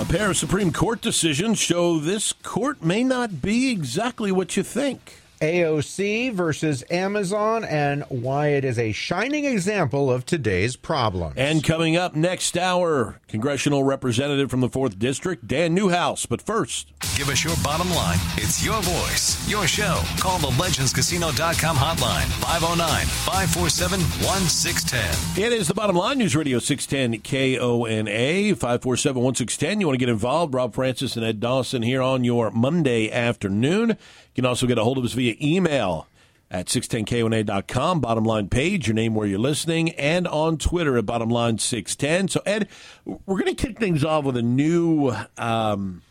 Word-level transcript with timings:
A 0.00 0.04
pair 0.06 0.30
of 0.30 0.38
Supreme 0.38 0.72
Court 0.72 1.02
decisions 1.02 1.58
show 1.58 1.98
this 1.98 2.32
court 2.32 2.82
may 2.82 3.04
not 3.04 3.42
be 3.42 3.70
exactly 3.70 4.32
what 4.32 4.56
you 4.56 4.62
think. 4.62 5.21
AOC 5.42 6.32
versus 6.32 6.84
Amazon 6.88 7.64
and 7.64 8.04
why 8.08 8.48
it 8.48 8.64
is 8.64 8.78
a 8.78 8.92
shining 8.92 9.44
example 9.44 10.10
of 10.10 10.24
today's 10.24 10.76
problems. 10.76 11.34
And 11.36 11.64
coming 11.64 11.96
up 11.96 12.14
next 12.14 12.56
hour, 12.56 13.20
congressional 13.26 13.82
representative 13.82 14.50
from 14.50 14.60
the 14.60 14.68
4th 14.68 15.00
District, 15.00 15.46
Dan 15.46 15.74
Newhouse. 15.74 16.26
But 16.26 16.40
first, 16.40 16.92
Give 17.16 17.28
us 17.28 17.44
your 17.44 17.54
bottom 17.62 17.90
line. 17.90 18.18
It's 18.36 18.64
your 18.64 18.80
voice, 18.80 19.46
your 19.48 19.66
show. 19.66 20.00
Call 20.18 20.38
the 20.38 20.46
legendscasino.com 20.48 21.76
hotline 21.76 22.26
509 22.40 23.06
547 23.06 24.00
1610. 24.00 25.44
it 25.44 25.52
is 25.52 25.68
the 25.68 25.74
bottom 25.74 25.94
line, 25.94 26.18
News 26.18 26.34
Radio 26.34 26.58
610 26.58 27.20
KONA 27.20 28.54
547 28.56 29.22
1610. 29.22 29.80
You 29.80 29.86
want 29.88 29.94
to 29.98 29.98
get 29.98 30.08
involved? 30.08 30.54
Rob 30.54 30.74
Francis 30.74 31.16
and 31.16 31.24
Ed 31.24 31.38
Dawson 31.40 31.82
here 31.82 32.00
on 32.00 32.24
your 32.24 32.50
Monday 32.50 33.10
afternoon. 33.10 33.98
You 34.34 34.42
can 34.42 34.46
also 34.46 34.66
get 34.66 34.78
a 34.78 34.84
hold 34.84 34.98
of 34.98 35.04
us 35.04 35.12
via 35.12 35.34
email 35.40 36.06
at 36.50 36.66
610kona.com, 36.66 38.00
bottom 38.00 38.24
line 38.24 38.48
page, 38.48 38.86
your 38.86 38.94
name 38.94 39.14
where 39.14 39.26
you're 39.26 39.38
listening, 39.38 39.90
and 39.92 40.28
on 40.28 40.58
Twitter 40.58 40.98
at 40.98 41.06
bottom 41.06 41.30
line 41.30 41.58
610. 41.58 42.28
So, 42.28 42.42
Ed, 42.44 42.68
we're 43.04 43.40
going 43.40 43.54
to 43.54 43.66
kick 43.66 43.78
things 43.78 44.04
off 44.04 44.24
with 44.24 44.36
a 44.36 44.42
new. 44.42 45.14
Um, 45.38 46.02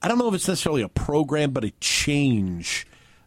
I 0.00 0.08
don't 0.08 0.18
know 0.18 0.28
if 0.28 0.34
it's 0.34 0.48
necessarily 0.48 0.82
a 0.82 0.88
program, 0.88 1.50
but 1.50 1.64
a 1.64 1.72
change 1.80 2.86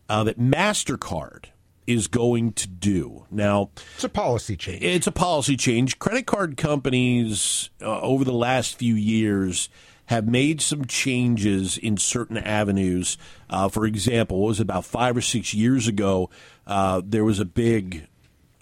uh, 0.10 0.24
that 0.24 0.40
MasterCard 0.40 1.46
is 1.86 2.08
going 2.08 2.54
to 2.54 2.68
do. 2.68 3.26
Now, 3.30 3.70
it's 3.96 4.04
a 4.04 4.10
policy 4.10 4.56
change. 4.56 4.84
it's 4.84 5.08
a 5.08 5.12
policy 5.12 5.58
change. 5.58 6.00
Credit 6.00 6.26
card 6.26 6.58
companies 6.58 7.70
uh, 7.82 8.00
over 8.02 8.24
the 8.24 8.34
last 8.34 8.78
few 8.78 8.96
years 8.96 9.70
have 10.12 10.28
made 10.28 10.60
some 10.60 10.84
changes 10.84 11.78
in 11.78 11.96
certain 11.96 12.38
avenues. 12.38 13.18
Uh, 13.50 13.70
for 13.70 13.86
example, 13.86 14.44
it 14.44 14.48
was 14.48 14.60
about 14.60 14.84
five 14.84 15.16
or 15.16 15.22
six 15.22 15.54
years 15.54 15.88
ago. 15.88 16.30
Uh, 16.68 17.02
there 17.04 17.24
was 17.24 17.40
a 17.40 17.46
big, 17.46 18.06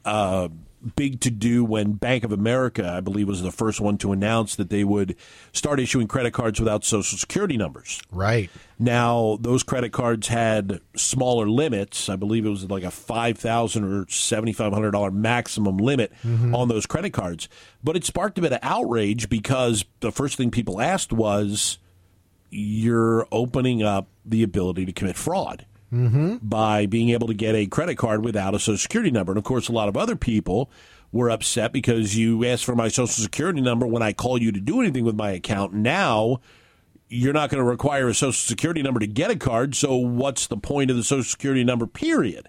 uh, 0.05 0.47
big 0.95 1.19
to 1.21 1.29
do 1.29 1.63
when 1.63 1.93
Bank 1.93 2.23
of 2.23 2.31
America, 2.31 2.87
I 2.89 3.01
believe, 3.01 3.27
was 3.27 3.41
the 3.41 3.51
first 3.51 3.81
one 3.81 3.97
to 3.99 4.11
announce 4.11 4.55
that 4.55 4.69
they 4.69 4.83
would 4.83 5.15
start 5.51 5.79
issuing 5.79 6.07
credit 6.07 6.31
cards 6.31 6.59
without 6.59 6.83
social 6.83 7.17
security 7.17 7.57
numbers. 7.57 8.01
right. 8.11 8.49
Now, 8.81 9.37
those 9.41 9.61
credit 9.61 9.91
cards 9.91 10.29
had 10.29 10.79
smaller 10.95 11.49
limits. 11.49 12.07
I 12.07 12.15
believe 12.15 12.45
it 12.45 12.49
was 12.49 12.69
like 12.69 12.83
a 12.83 12.91
five 12.91 13.37
thousand 13.37 13.83
or 13.83 14.07
seventy 14.07 14.53
five 14.53 14.71
hundred 14.71 14.91
dollar 14.91 15.11
maximum 15.11 15.77
limit 15.77 16.13
mm-hmm. 16.23 16.55
on 16.55 16.69
those 16.69 16.85
credit 16.85 17.09
cards. 17.09 17.49
But 17.83 17.97
it 17.97 18.05
sparked 18.05 18.37
a 18.37 18.41
bit 18.41 18.53
of 18.53 18.59
outrage 18.61 19.27
because 19.27 19.83
the 19.99 20.13
first 20.13 20.37
thing 20.37 20.49
people 20.49 20.79
asked 20.79 21.11
was, 21.11 21.77
"You're 22.49 23.27
opening 23.33 23.83
up 23.83 24.07
the 24.25 24.43
ability 24.43 24.85
to 24.85 24.93
commit 24.93 25.17
fraud." 25.17 25.65
Mm-hmm. 25.91 26.35
by 26.43 26.85
being 26.85 27.09
able 27.09 27.27
to 27.27 27.33
get 27.33 27.55
a 27.55 27.65
credit 27.65 27.97
card 27.97 28.23
without 28.23 28.53
a 28.53 28.59
social 28.59 28.77
security 28.77 29.09
number. 29.09 29.31
And 29.31 29.39
of 29.39 29.43
course, 29.43 29.69
a 29.69 29.71
lot 29.71 29.89
of 29.89 29.97
other 29.97 30.15
people 30.15 30.69
were 31.11 31.31
upset 31.31 31.73
because 31.73 32.15
you 32.15 32.45
asked 32.45 32.63
for 32.63 32.75
my 32.75 32.89
social 32.89 33.07
security 33.07 33.59
number 33.59 33.87
when 33.87 34.03
I 34.03 34.13
call 34.13 34.39
you 34.39 34.51
to 34.51 34.59
do 34.59 34.81
anything 34.81 35.03
with 35.03 35.15
my 35.15 35.31
account. 35.31 35.73
Now 35.73 36.41
you're 37.07 37.33
not 37.33 37.49
going 37.49 37.57
to 37.57 37.67
require 37.67 38.07
a 38.07 38.13
social 38.13 38.33
security 38.33 38.83
number 38.83 38.99
to 38.99 39.07
get 39.07 39.31
a 39.31 39.35
card. 39.35 39.75
So 39.75 39.95
what's 39.95 40.45
the 40.47 40.57
point 40.57 40.91
of 40.91 40.97
the 40.97 41.03
social 41.03 41.23
security 41.23 41.63
number? 41.63 41.87
Period. 41.87 42.47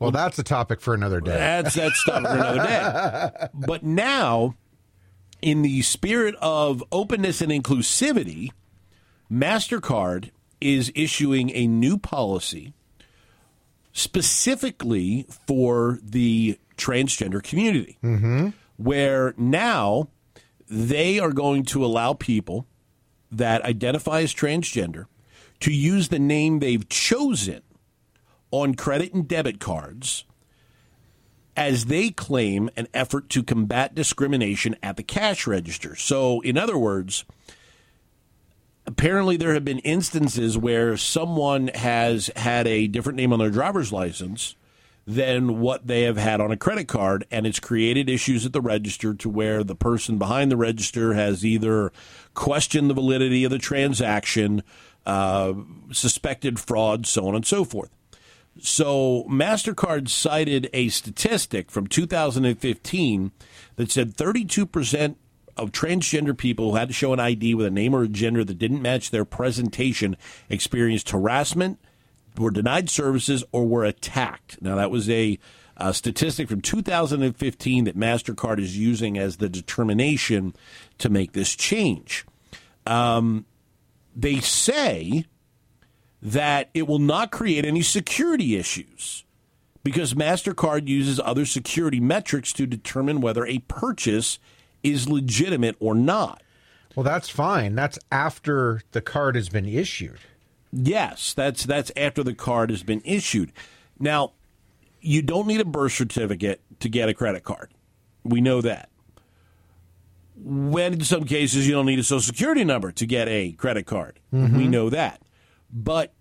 Well, 0.00 0.12
that's 0.12 0.38
a 0.38 0.42
topic 0.42 0.80
for 0.80 0.94
another 0.94 1.20
day. 1.20 1.32
That's 1.32 1.74
that's 1.74 2.00
stuff 2.00 2.22
for 2.22 2.28
another 2.28 2.62
day. 2.62 3.46
But 3.66 3.84
now, 3.84 4.54
in 5.40 5.62
the 5.62 5.82
spirit 5.82 6.34
of 6.40 6.82
openness 6.90 7.40
and 7.40 7.52
inclusivity, 7.52 8.50
Mastercard 9.30 10.30
is 10.62 10.92
issuing 10.94 11.50
a 11.50 11.66
new 11.66 11.98
policy 11.98 12.72
specifically 13.92 15.26
for 15.46 15.98
the 16.02 16.58
transgender 16.76 17.42
community, 17.42 17.98
mm-hmm. 18.02 18.48
where 18.76 19.34
now 19.36 20.08
they 20.68 21.18
are 21.18 21.32
going 21.32 21.64
to 21.64 21.84
allow 21.84 22.14
people 22.14 22.66
that 23.30 23.62
identify 23.62 24.22
as 24.22 24.34
transgender 24.34 25.06
to 25.60 25.72
use 25.72 26.08
the 26.08 26.18
name 26.18 26.58
they've 26.58 26.88
chosen 26.88 27.62
on 28.50 28.74
credit 28.74 29.12
and 29.12 29.28
debit 29.28 29.60
cards 29.60 30.24
as 31.56 31.86
they 31.86 32.10
claim 32.10 32.70
an 32.76 32.88
effort 32.94 33.28
to 33.28 33.42
combat 33.42 33.94
discrimination 33.94 34.74
at 34.82 34.96
the 34.96 35.02
cash 35.02 35.46
register. 35.46 35.94
So, 35.94 36.40
in 36.40 36.56
other 36.56 36.78
words, 36.78 37.24
apparently 38.86 39.36
there 39.36 39.54
have 39.54 39.64
been 39.64 39.78
instances 39.80 40.58
where 40.58 40.96
someone 40.96 41.68
has 41.68 42.30
had 42.36 42.66
a 42.66 42.86
different 42.86 43.16
name 43.16 43.32
on 43.32 43.38
their 43.38 43.50
driver's 43.50 43.92
license 43.92 44.56
than 45.06 45.60
what 45.60 45.86
they 45.86 46.02
have 46.02 46.16
had 46.16 46.40
on 46.40 46.52
a 46.52 46.56
credit 46.56 46.86
card, 46.86 47.26
and 47.30 47.46
it's 47.46 47.58
created 47.58 48.08
issues 48.08 48.46
at 48.46 48.52
the 48.52 48.60
register 48.60 49.14
to 49.14 49.28
where 49.28 49.64
the 49.64 49.74
person 49.74 50.16
behind 50.16 50.50
the 50.50 50.56
register 50.56 51.14
has 51.14 51.44
either 51.44 51.92
questioned 52.34 52.88
the 52.88 52.94
validity 52.94 53.42
of 53.44 53.50
the 53.50 53.58
transaction, 53.58 54.62
uh, 55.04 55.52
suspected 55.90 56.60
fraud, 56.60 57.06
so 57.06 57.26
on 57.26 57.34
and 57.34 57.46
so 57.46 57.64
forth. 57.64 57.90
So 58.60 59.24
MasterCard 59.28 60.08
cited 60.08 60.68
a 60.72 60.88
statistic 60.88 61.70
from 61.70 61.86
2015 61.86 63.32
that 63.76 63.90
said 63.90 64.14
32% 64.14 65.16
of 65.56 65.72
transgender 65.72 66.36
people 66.36 66.70
who 66.70 66.76
had 66.76 66.88
to 66.88 66.94
show 66.94 67.12
an 67.12 67.20
ID 67.20 67.54
with 67.54 67.66
a 67.66 67.70
name 67.70 67.94
or 67.94 68.02
a 68.02 68.08
gender 68.08 68.44
that 68.44 68.58
didn't 68.58 68.82
match 68.82 69.10
their 69.10 69.24
presentation 69.24 70.16
experienced 70.48 71.10
harassment, 71.10 71.78
were 72.38 72.50
denied 72.50 72.88
services, 72.88 73.44
or 73.52 73.66
were 73.66 73.84
attacked. 73.84 74.60
Now, 74.62 74.76
that 74.76 74.90
was 74.90 75.08
a, 75.10 75.38
uh 75.76 75.92
statistic 75.92 76.48
from 76.48 76.60
2015 76.60 77.84
that 77.84 77.96
MasterCard 77.96 78.58
is 78.58 78.76
using 78.76 79.18
as 79.18 79.38
the 79.38 79.48
determination 79.48 80.54
to 80.98 81.08
make 81.08 81.32
this 81.32 81.54
change. 81.54 82.26
Um, 82.86 83.46
they 84.14 84.40
say 84.40 85.24
that 86.20 86.70
it 86.74 86.86
will 86.86 86.98
not 86.98 87.32
create 87.32 87.64
any 87.64 87.82
security 87.82 88.56
issues 88.56 89.24
because 89.82 90.14
MasterCard 90.14 90.86
uses 90.86 91.18
other 91.20 91.44
security 91.44 92.00
metrics 92.00 92.52
to 92.54 92.66
determine 92.66 93.20
whether 93.20 93.44
a 93.46 93.58
purchase 93.60 94.38
is 94.82 95.08
legitimate 95.08 95.76
or 95.80 95.94
not. 95.94 96.42
Well, 96.94 97.04
that's 97.04 97.28
fine. 97.28 97.74
That's 97.74 97.98
after 98.10 98.82
the 98.92 99.00
card 99.00 99.34
has 99.36 99.48
been 99.48 99.66
issued. 99.66 100.18
Yes, 100.72 101.34
that's 101.34 101.64
that's 101.64 101.90
after 101.96 102.22
the 102.22 102.34
card 102.34 102.70
has 102.70 102.82
been 102.82 103.02
issued. 103.04 103.52
Now, 103.98 104.32
you 105.00 105.22
don't 105.22 105.46
need 105.46 105.60
a 105.60 105.64
birth 105.64 105.92
certificate 105.92 106.60
to 106.80 106.88
get 106.88 107.08
a 107.08 107.14
credit 107.14 107.44
card. 107.44 107.72
We 108.24 108.40
know 108.40 108.60
that. 108.60 108.88
When 110.36 110.94
in 110.94 111.00
some 111.02 111.24
cases 111.24 111.66
you 111.66 111.74
don't 111.74 111.86
need 111.86 111.98
a 111.98 112.04
social 112.04 112.20
security 112.20 112.64
number 112.64 112.90
to 112.92 113.06
get 113.06 113.28
a 113.28 113.52
credit 113.52 113.86
card. 113.86 114.18
Mm-hmm. 114.32 114.56
We 114.56 114.68
know 114.68 114.90
that. 114.90 115.20
But 115.72 116.12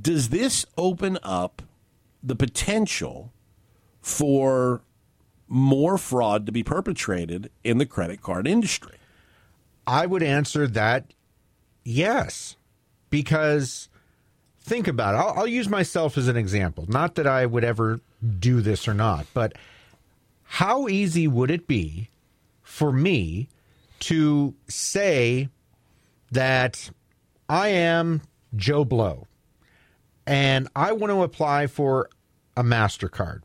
does 0.00 0.28
this 0.30 0.66
open 0.76 1.18
up 1.22 1.62
the 2.22 2.36
potential 2.36 3.32
for 4.00 4.82
more 5.50 5.98
fraud 5.98 6.46
to 6.46 6.52
be 6.52 6.62
perpetrated 6.62 7.50
in 7.62 7.76
the 7.76 7.84
credit 7.84 8.22
card 8.22 8.46
industry? 8.46 8.96
I 9.86 10.06
would 10.06 10.22
answer 10.22 10.66
that 10.68 11.12
yes, 11.84 12.56
because 13.10 13.88
think 14.60 14.86
about 14.86 15.14
it. 15.14 15.18
I'll, 15.18 15.40
I'll 15.40 15.46
use 15.46 15.68
myself 15.68 16.16
as 16.16 16.28
an 16.28 16.36
example. 16.36 16.86
Not 16.88 17.16
that 17.16 17.26
I 17.26 17.44
would 17.44 17.64
ever 17.64 18.00
do 18.38 18.60
this 18.60 18.86
or 18.86 18.94
not, 18.94 19.26
but 19.34 19.54
how 20.44 20.88
easy 20.88 21.26
would 21.26 21.50
it 21.50 21.66
be 21.66 22.08
for 22.62 22.92
me 22.92 23.48
to 24.00 24.54
say 24.68 25.48
that 26.30 26.90
I 27.48 27.68
am 27.68 28.22
Joe 28.54 28.84
Blow 28.84 29.26
and 30.26 30.68
I 30.76 30.92
want 30.92 31.10
to 31.12 31.22
apply 31.22 31.66
for 31.66 32.08
a 32.56 32.62
MasterCard? 32.62 33.42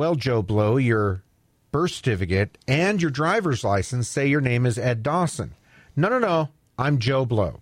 Well, 0.00 0.14
Joe 0.14 0.40
Blow, 0.40 0.78
your 0.78 1.22
birth 1.72 1.90
certificate 1.90 2.56
and 2.66 3.02
your 3.02 3.10
driver's 3.10 3.62
license 3.62 4.08
say 4.08 4.26
your 4.26 4.40
name 4.40 4.64
is 4.64 4.78
Ed 4.78 5.02
Dawson. 5.02 5.52
No, 5.94 6.08
no, 6.08 6.18
no. 6.18 6.48
I'm 6.78 6.98
Joe 6.98 7.26
Blow. 7.26 7.60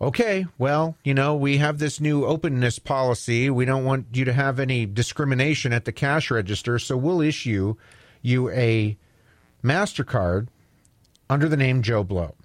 okay, 0.00 0.46
well, 0.58 0.96
you 1.02 1.12
know, 1.12 1.34
we 1.34 1.56
have 1.56 1.80
this 1.80 1.98
new 1.98 2.24
openness 2.24 2.78
policy. 2.78 3.50
We 3.50 3.64
don't 3.64 3.84
want 3.84 4.06
you 4.12 4.24
to 4.24 4.32
have 4.32 4.60
any 4.60 4.86
discrimination 4.86 5.72
at 5.72 5.86
the 5.86 5.92
cash 5.92 6.30
register, 6.30 6.78
so 6.78 6.96
we'll 6.96 7.20
issue 7.20 7.74
you 8.22 8.48
a 8.50 8.96
MasterCard 9.64 10.46
under 11.28 11.48
the 11.48 11.56
name 11.56 11.82
Joe 11.82 12.04
Blow. 12.04 12.36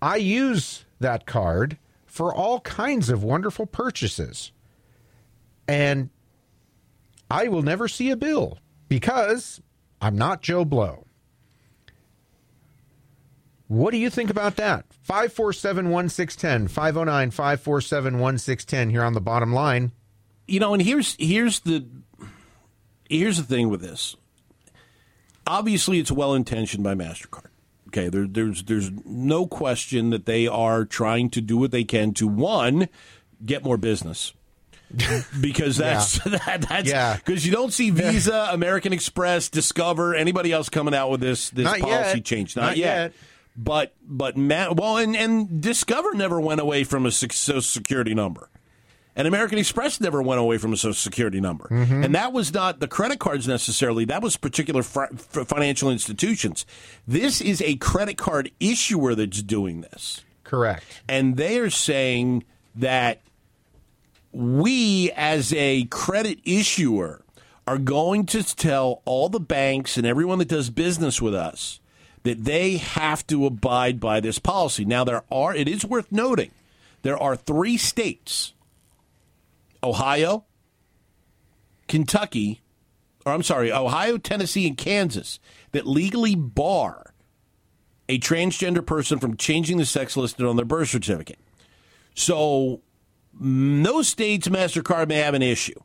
I 0.00 0.18
use 0.18 0.84
that 1.00 1.26
card 1.26 1.78
for 2.06 2.32
all 2.32 2.60
kinds 2.60 3.10
of 3.10 3.24
wonderful 3.24 3.66
purchases. 3.66 4.52
And 5.66 6.08
I 7.32 7.48
will 7.48 7.62
never 7.62 7.88
see 7.88 8.10
a 8.10 8.16
bill 8.16 8.58
because 8.90 9.62
I'm 10.02 10.18
not 10.18 10.42
Joe 10.42 10.66
Blow. 10.66 11.06
What 13.68 13.92
do 13.92 13.96
you 13.96 14.10
think 14.10 14.28
about 14.28 14.56
that? 14.56 14.84
547 15.00 15.88
1610, 15.88 16.68
509 16.68 17.30
547 17.30 18.18
1610 18.18 18.90
here 18.90 19.02
on 19.02 19.14
the 19.14 19.20
bottom 19.22 19.50
line. 19.50 19.92
You 20.46 20.60
know, 20.60 20.74
and 20.74 20.82
here's 20.82 21.16
here's 21.18 21.60
the 21.60 21.86
here's 23.08 23.38
the 23.38 23.44
thing 23.44 23.70
with 23.70 23.80
this. 23.80 24.14
Obviously, 25.46 26.00
it's 26.00 26.12
well 26.12 26.34
intentioned 26.34 26.84
by 26.84 26.94
Mastercard. 26.94 27.46
Okay, 27.88 28.10
there, 28.10 28.26
there's 28.26 28.64
there's 28.64 28.90
no 29.06 29.46
question 29.46 30.10
that 30.10 30.26
they 30.26 30.46
are 30.46 30.84
trying 30.84 31.30
to 31.30 31.40
do 31.40 31.56
what 31.56 31.70
they 31.70 31.84
can 31.84 32.12
to 32.12 32.28
one 32.28 32.90
get 33.42 33.64
more 33.64 33.78
business 33.78 34.34
because 35.40 35.76
that's 35.76 36.24
yeah. 36.24 36.38
that, 36.46 36.66
that's 36.68 36.88
yeah. 36.88 37.16
because 37.16 37.46
you 37.46 37.52
don't 37.52 37.72
see 37.72 37.90
Visa, 37.90 38.48
American 38.52 38.92
Express, 38.92 39.48
Discover, 39.48 40.14
anybody 40.14 40.52
else 40.52 40.68
coming 40.68 40.94
out 40.94 41.10
with 41.10 41.20
this 41.20 41.50
this 41.50 41.64
Not 41.64 41.80
policy 41.80 42.18
yet. 42.18 42.24
change. 42.24 42.56
Not, 42.56 42.76
yet. 42.76 43.12
But 43.56 43.94
but 44.02 44.36
Matt, 44.36 44.76
well, 44.76 44.96
and 44.96 45.16
and 45.16 45.60
Discover 45.60 46.14
never 46.14 46.40
went 46.40 46.60
away 46.60 46.84
from 46.84 47.06
a 47.06 47.10
social 47.10 47.60
security 47.60 48.14
number. 48.14 48.48
And 49.14 49.28
American 49.28 49.58
Express 49.58 50.00
never 50.00 50.22
went 50.22 50.40
away 50.40 50.56
from 50.56 50.72
a 50.72 50.76
social 50.76 50.94
security 50.94 51.38
number. 51.38 51.68
Mm-hmm. 51.70 52.04
And 52.04 52.14
that 52.14 52.32
was 52.32 52.54
not 52.54 52.80
the 52.80 52.88
credit 52.88 53.18
cards 53.18 53.46
necessarily. 53.46 54.06
That 54.06 54.22
was 54.22 54.38
particular 54.38 54.82
fr- 54.82 55.12
financial 55.14 55.90
institutions. 55.90 56.64
This 57.06 57.42
is 57.42 57.60
a 57.60 57.76
credit 57.76 58.16
card 58.16 58.50
issuer 58.58 59.14
that's 59.14 59.42
doing 59.42 59.82
this. 59.82 60.24
Correct. 60.44 60.84
And 61.08 61.36
they 61.36 61.58
are 61.58 61.68
saying 61.68 62.44
that 62.76 63.20
we, 64.32 65.10
as 65.12 65.52
a 65.52 65.84
credit 65.84 66.40
issuer, 66.44 67.22
are 67.66 67.78
going 67.78 68.26
to 68.26 68.42
tell 68.42 69.02
all 69.04 69.28
the 69.28 69.40
banks 69.40 69.96
and 69.96 70.06
everyone 70.06 70.38
that 70.38 70.48
does 70.48 70.70
business 70.70 71.22
with 71.22 71.34
us 71.34 71.80
that 72.24 72.44
they 72.44 72.76
have 72.76 73.26
to 73.26 73.46
abide 73.46 74.00
by 74.00 74.20
this 74.20 74.38
policy. 74.38 74.84
Now, 74.84 75.04
there 75.04 75.22
are, 75.30 75.54
it 75.54 75.68
is 75.68 75.84
worth 75.84 76.10
noting, 76.10 76.50
there 77.02 77.20
are 77.20 77.36
three 77.36 77.76
states 77.76 78.54
Ohio, 79.82 80.44
Kentucky, 81.88 82.62
or 83.26 83.32
I'm 83.32 83.42
sorry, 83.42 83.72
Ohio, 83.72 84.18
Tennessee, 84.18 84.66
and 84.66 84.76
Kansas 84.76 85.40
that 85.72 85.86
legally 85.86 86.34
bar 86.34 87.12
a 88.08 88.18
transgender 88.18 88.84
person 88.84 89.18
from 89.18 89.36
changing 89.36 89.78
the 89.78 89.86
sex 89.86 90.16
listed 90.16 90.46
on 90.46 90.56
their 90.56 90.64
birth 90.64 90.88
certificate. 90.88 91.38
So, 92.14 92.82
those 93.38 94.08
states, 94.08 94.48
MasterCard 94.48 95.08
may 95.08 95.16
have 95.16 95.34
an 95.34 95.42
issue. 95.42 95.78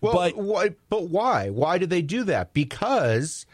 Well, 0.00 0.12
But- 0.14 0.36
why, 0.36 0.70
but 0.90 1.08
why? 1.08 1.50
Why 1.50 1.78
do 1.78 1.86
they 1.86 2.02
do 2.02 2.22
that? 2.24 2.52
Because 2.54 3.46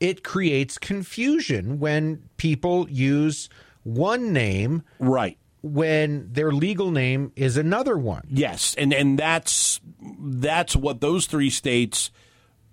it 0.00 0.24
creates 0.24 0.78
confusion 0.78 1.78
when 1.78 2.22
people 2.36 2.88
use 2.90 3.48
one 3.84 4.32
name 4.32 4.82
Right. 4.98 5.38
when 5.62 6.28
their 6.32 6.50
legal 6.52 6.90
name 6.90 7.30
is 7.36 7.56
another 7.56 7.96
one. 7.96 8.26
Yes, 8.30 8.74
and 8.76 8.92
and 8.92 9.18
that's 9.18 9.80
that's 10.18 10.74
what 10.74 11.00
those 11.00 11.26
three 11.26 11.50
states 11.50 12.10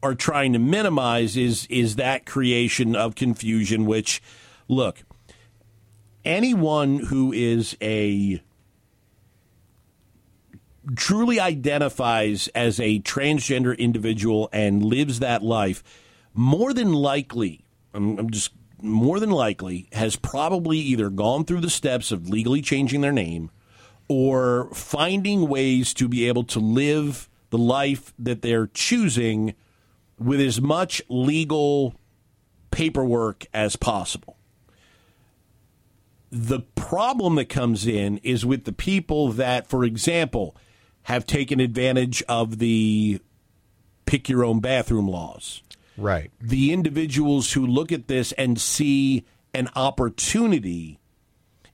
are 0.01 0.15
trying 0.15 0.51
to 0.53 0.59
minimize 0.59 1.37
is 1.37 1.67
is 1.69 1.95
that 1.97 2.25
creation 2.25 2.95
of 2.95 3.13
confusion 3.15 3.85
which 3.85 4.21
look 4.67 5.03
anyone 6.25 6.99
who 6.99 7.31
is 7.31 7.75
a 7.81 8.41
truly 10.95 11.39
identifies 11.39 12.47
as 12.49 12.79
a 12.79 12.99
transgender 13.01 13.77
individual 13.77 14.49
and 14.51 14.83
lives 14.83 15.19
that 15.19 15.43
life 15.43 15.83
more 16.33 16.73
than 16.73 16.91
likely 16.91 17.63
I'm, 17.93 18.17
I'm 18.17 18.29
just 18.29 18.51
more 18.81 19.19
than 19.19 19.29
likely 19.29 19.87
has 19.91 20.15
probably 20.15 20.77
either 20.77 21.09
gone 21.09 21.45
through 21.45 21.61
the 21.61 21.69
steps 21.69 22.11
of 22.11 22.29
legally 22.29 22.61
changing 22.61 23.01
their 23.01 23.11
name 23.11 23.51
or 24.07 24.69
finding 24.73 25.47
ways 25.47 25.93
to 25.93 26.07
be 26.07 26.27
able 26.27 26.43
to 26.43 26.59
live 26.59 27.29
the 27.51 27.57
life 27.57 28.13
that 28.17 28.41
they're 28.41 28.67
choosing 28.67 29.53
with 30.17 30.41
as 30.41 30.59
much 30.59 31.01
legal 31.09 31.95
paperwork 32.71 33.45
as 33.53 33.75
possible. 33.75 34.37
The 36.31 36.61
problem 36.75 37.35
that 37.35 37.49
comes 37.49 37.85
in 37.85 38.17
is 38.19 38.45
with 38.45 38.63
the 38.63 38.71
people 38.71 39.31
that, 39.33 39.67
for 39.67 39.83
example, 39.83 40.55
have 41.03 41.25
taken 41.25 41.59
advantage 41.59 42.23
of 42.29 42.59
the 42.59 43.19
pick 44.05 44.29
your 44.29 44.43
own 44.43 44.59
bathroom 44.59 45.07
laws. 45.07 45.61
Right. 45.97 46.31
the 46.41 46.71
individuals 46.71 47.51
who 47.53 47.67
look 47.67 47.91
at 47.91 48.07
this 48.07 48.31
and 48.31 48.59
see 48.59 49.23
an 49.53 49.69
opportunity 49.75 50.99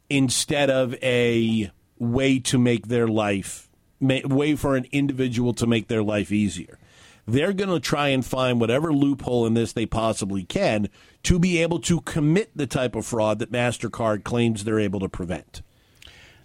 instead 0.10 0.70
of 0.70 0.96
a 0.96 1.72
way 2.00 2.40
to 2.40 2.58
make 2.58 2.88
their 2.88 3.08
life 3.08 3.70
way 4.00 4.56
for 4.56 4.76
an 4.76 4.86
individual 4.92 5.54
to 5.54 5.66
make 5.66 5.88
their 5.88 6.04
life 6.04 6.32
easier. 6.32 6.78
They're 7.26 7.54
going 7.54 7.70
to 7.70 7.80
try 7.80 8.10
and 8.10 8.26
find 8.26 8.60
whatever 8.60 8.94
loophole 8.94 9.46
in 9.46 9.54
this 9.54 9.74
they 9.74 9.86
possibly 9.86 10.44
can 10.44 10.90
to 11.24 11.40
be 11.40 11.62
able 11.62 11.80
to 11.82 12.02
commit 12.02 12.52
the 12.56 12.68
type 12.68 12.96
of 12.96 13.06
fraud 13.06 13.40
that 13.40 13.52
mastercard 13.52 14.24
claims 14.24 14.64
they're 14.64 14.80
able 14.80 15.00
to 15.02 15.10
prevent. 15.10 15.62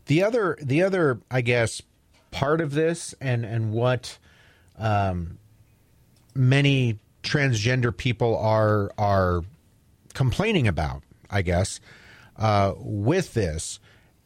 The 0.06 0.23
other, 0.23 0.58
the 0.61 0.82
other, 0.82 1.20
I 1.31 1.40
guess, 1.40 1.82
part 2.32 2.61
of 2.61 2.73
this, 2.73 3.14
and 3.20 3.44
and 3.44 3.73
what 3.73 4.19
um, 4.76 5.38
many 6.34 6.99
transgender 7.23 7.96
people 7.96 8.37
are 8.37 8.90
are 8.99 9.43
complaining 10.14 10.67
about, 10.67 11.02
I 11.31 11.43
guess, 11.43 11.79
uh, 12.37 12.75
with 12.76 13.34
this 13.34 13.79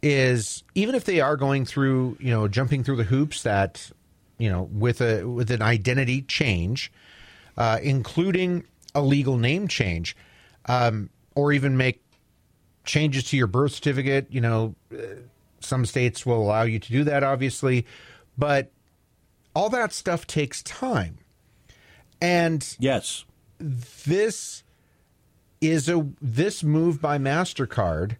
is 0.02 0.62
even 0.74 0.94
if 0.94 1.04
they 1.04 1.20
are 1.20 1.36
going 1.36 1.64
through, 1.64 2.16
you 2.20 2.30
know, 2.30 2.48
jumping 2.48 2.84
through 2.84 2.96
the 2.96 3.04
hoops 3.04 3.42
that, 3.42 3.90
you 4.38 4.50
know, 4.50 4.62
with 4.72 5.00
a 5.00 5.24
with 5.24 5.50
an 5.50 5.62
identity 5.62 6.22
change, 6.22 6.92
uh, 7.56 7.78
including 7.82 8.64
a 8.94 9.02
legal 9.02 9.36
name 9.36 9.68
change, 9.68 10.16
um, 10.66 11.10
or 11.34 11.52
even 11.52 11.76
make 11.76 12.02
changes 12.84 13.24
to 13.24 13.36
your 13.36 13.46
birth 13.46 13.72
certificate, 13.72 14.26
you 14.30 14.40
know, 14.40 14.74
uh, 14.92 14.96
some 15.66 15.84
states 15.84 16.24
will 16.24 16.40
allow 16.40 16.62
you 16.62 16.78
to 16.78 16.92
do 16.92 17.04
that, 17.04 17.22
obviously, 17.22 17.86
but 18.38 18.72
all 19.54 19.68
that 19.70 19.92
stuff 19.92 20.26
takes 20.26 20.62
time. 20.62 21.18
And 22.20 22.76
yes 22.78 23.24
this 23.58 24.62
is 25.60 25.88
a 25.88 26.06
this 26.20 26.62
move 26.62 27.00
by 27.00 27.18
Mastercard 27.18 28.16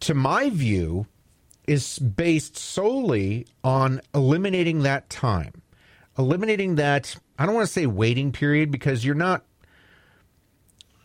to 0.00 0.14
my 0.14 0.50
view 0.50 1.06
is 1.66 1.98
based 1.98 2.56
solely 2.56 3.46
on 3.62 4.00
eliminating 4.14 4.82
that 4.82 5.08
time. 5.08 5.62
Eliminating 6.18 6.76
that 6.76 7.16
I 7.38 7.46
don't 7.46 7.54
want 7.54 7.66
to 7.66 7.72
say 7.72 7.86
waiting 7.86 8.32
period 8.32 8.70
because 8.70 9.04
you're 9.04 9.14
not 9.14 9.44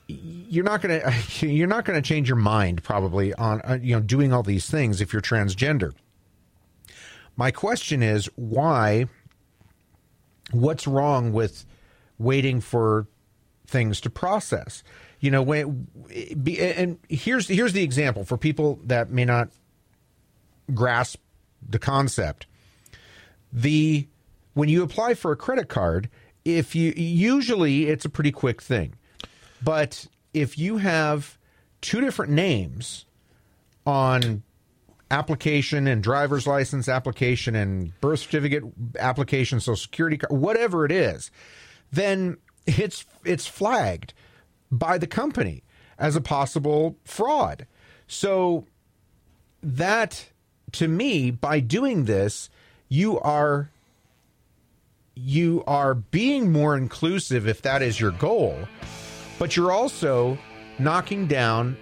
you're 0.10 0.63
not 0.63 0.82
going 0.82 1.01
to 1.01 1.48
you're 1.48 1.68
not 1.68 1.86
going 1.86 2.01
to 2.01 2.08
change 2.08 2.28
your 2.28 2.38
mind 2.38 2.84
probably 2.84 3.34
on 3.36 3.62
uh, 3.62 3.78
you 3.82 3.96
know 3.96 4.01
doing 4.01 4.34
all 4.34 4.44
these 4.44 4.70
things 4.70 5.01
if 5.01 5.13
you're 5.13 5.22
transgender. 5.22 5.94
My 7.36 7.51
question 7.51 8.04
is 8.04 8.25
why 8.36 9.06
what's 10.51 10.88
wrong 10.88 11.32
with 11.32 11.66
waiting 12.18 12.60
for 12.60 13.08
things 13.68 14.01
to 14.01 14.10
process? 14.10 14.84
You 15.20 15.32
know 15.32 15.42
when 15.42 15.88
be, 16.42 16.60
and 16.60 16.98
here's 17.08 17.48
here's 17.48 17.74
the 17.74 17.84
example 17.84 18.24
for 18.25 18.38
people 18.38 18.80
that 18.86 19.10
may 19.10 19.25
not 19.25 19.50
grasp 20.74 21.20
the 21.68 21.80
concept. 21.80 22.48
The 23.51 24.08
when 24.54 24.70
you 24.70 24.84
apply 24.84 25.13
for 25.13 25.32
a 25.32 25.36
credit 25.36 25.70
card 25.70 26.10
if 26.46 26.74
you 26.74 26.94
usually 26.96 27.88
it's 27.88 28.06
a 28.06 28.10
pretty 28.10 28.32
quick 28.32 28.62
thing 28.62 28.94
but 29.63 30.08
if 30.34 30.58
you 30.58 30.78
have 30.78 31.38
two 31.82 32.01
different 32.01 32.32
names 32.32 33.06
on 33.86 34.44
application 35.12 35.88
and 35.88 36.04
driver's 36.04 36.46
license 36.46 36.88
application 36.88 37.56
and 37.56 38.00
birth 38.01 38.20
certificate 38.20 38.63
application, 39.00 39.60
social 39.60 39.75
security 39.75 40.18
card, 40.18 40.32
whatever 40.32 40.86
it 40.86 40.92
is, 40.92 41.32
then 41.92 42.38
it's 42.66 43.06
it's 43.25 43.48
flagged 43.48 44.13
by 44.72 44.98
the 44.98 45.08
company 45.08 45.63
as 45.98 46.16
a 46.16 46.22
possible 46.22 46.96
fraud. 47.04 47.66
So 48.08 48.66
that 49.63 50.30
to 50.74 50.88
me, 50.88 51.32
by 51.32 51.60
doing 51.60 52.06
this, 52.06 52.50
you 52.88 53.20
are 53.20 53.72
you 55.16 55.63
are 55.68 55.94
being 55.96 56.51
more 56.51 56.78
inclusive 56.78 57.48
if 57.48 57.62
that 57.63 57.82
is 57.82 58.00
your 58.00 58.12
goal, 58.12 58.58
but 59.39 59.55
you're 59.55 59.72
also 59.72 60.38
knocking 60.77 61.25
down 61.25 61.75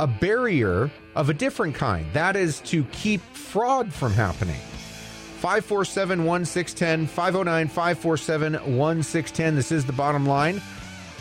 a 0.00 0.06
barrier 0.06 0.90
of 1.14 1.30
a 1.30 1.34
different 1.34 1.74
kind. 1.74 2.06
That 2.12 2.36
is 2.36 2.60
to 2.60 2.84
keep 2.84 3.20
fraud 3.32 3.92
from 3.92 4.12
happening. 4.12 4.60
547 5.38 6.24
1610, 6.24 7.06
509 7.06 7.68
547 7.68 8.52
1610. 8.76 9.54
This 9.54 9.72
is 9.72 9.84
the 9.84 9.92
bottom 9.92 10.26
line 10.26 10.60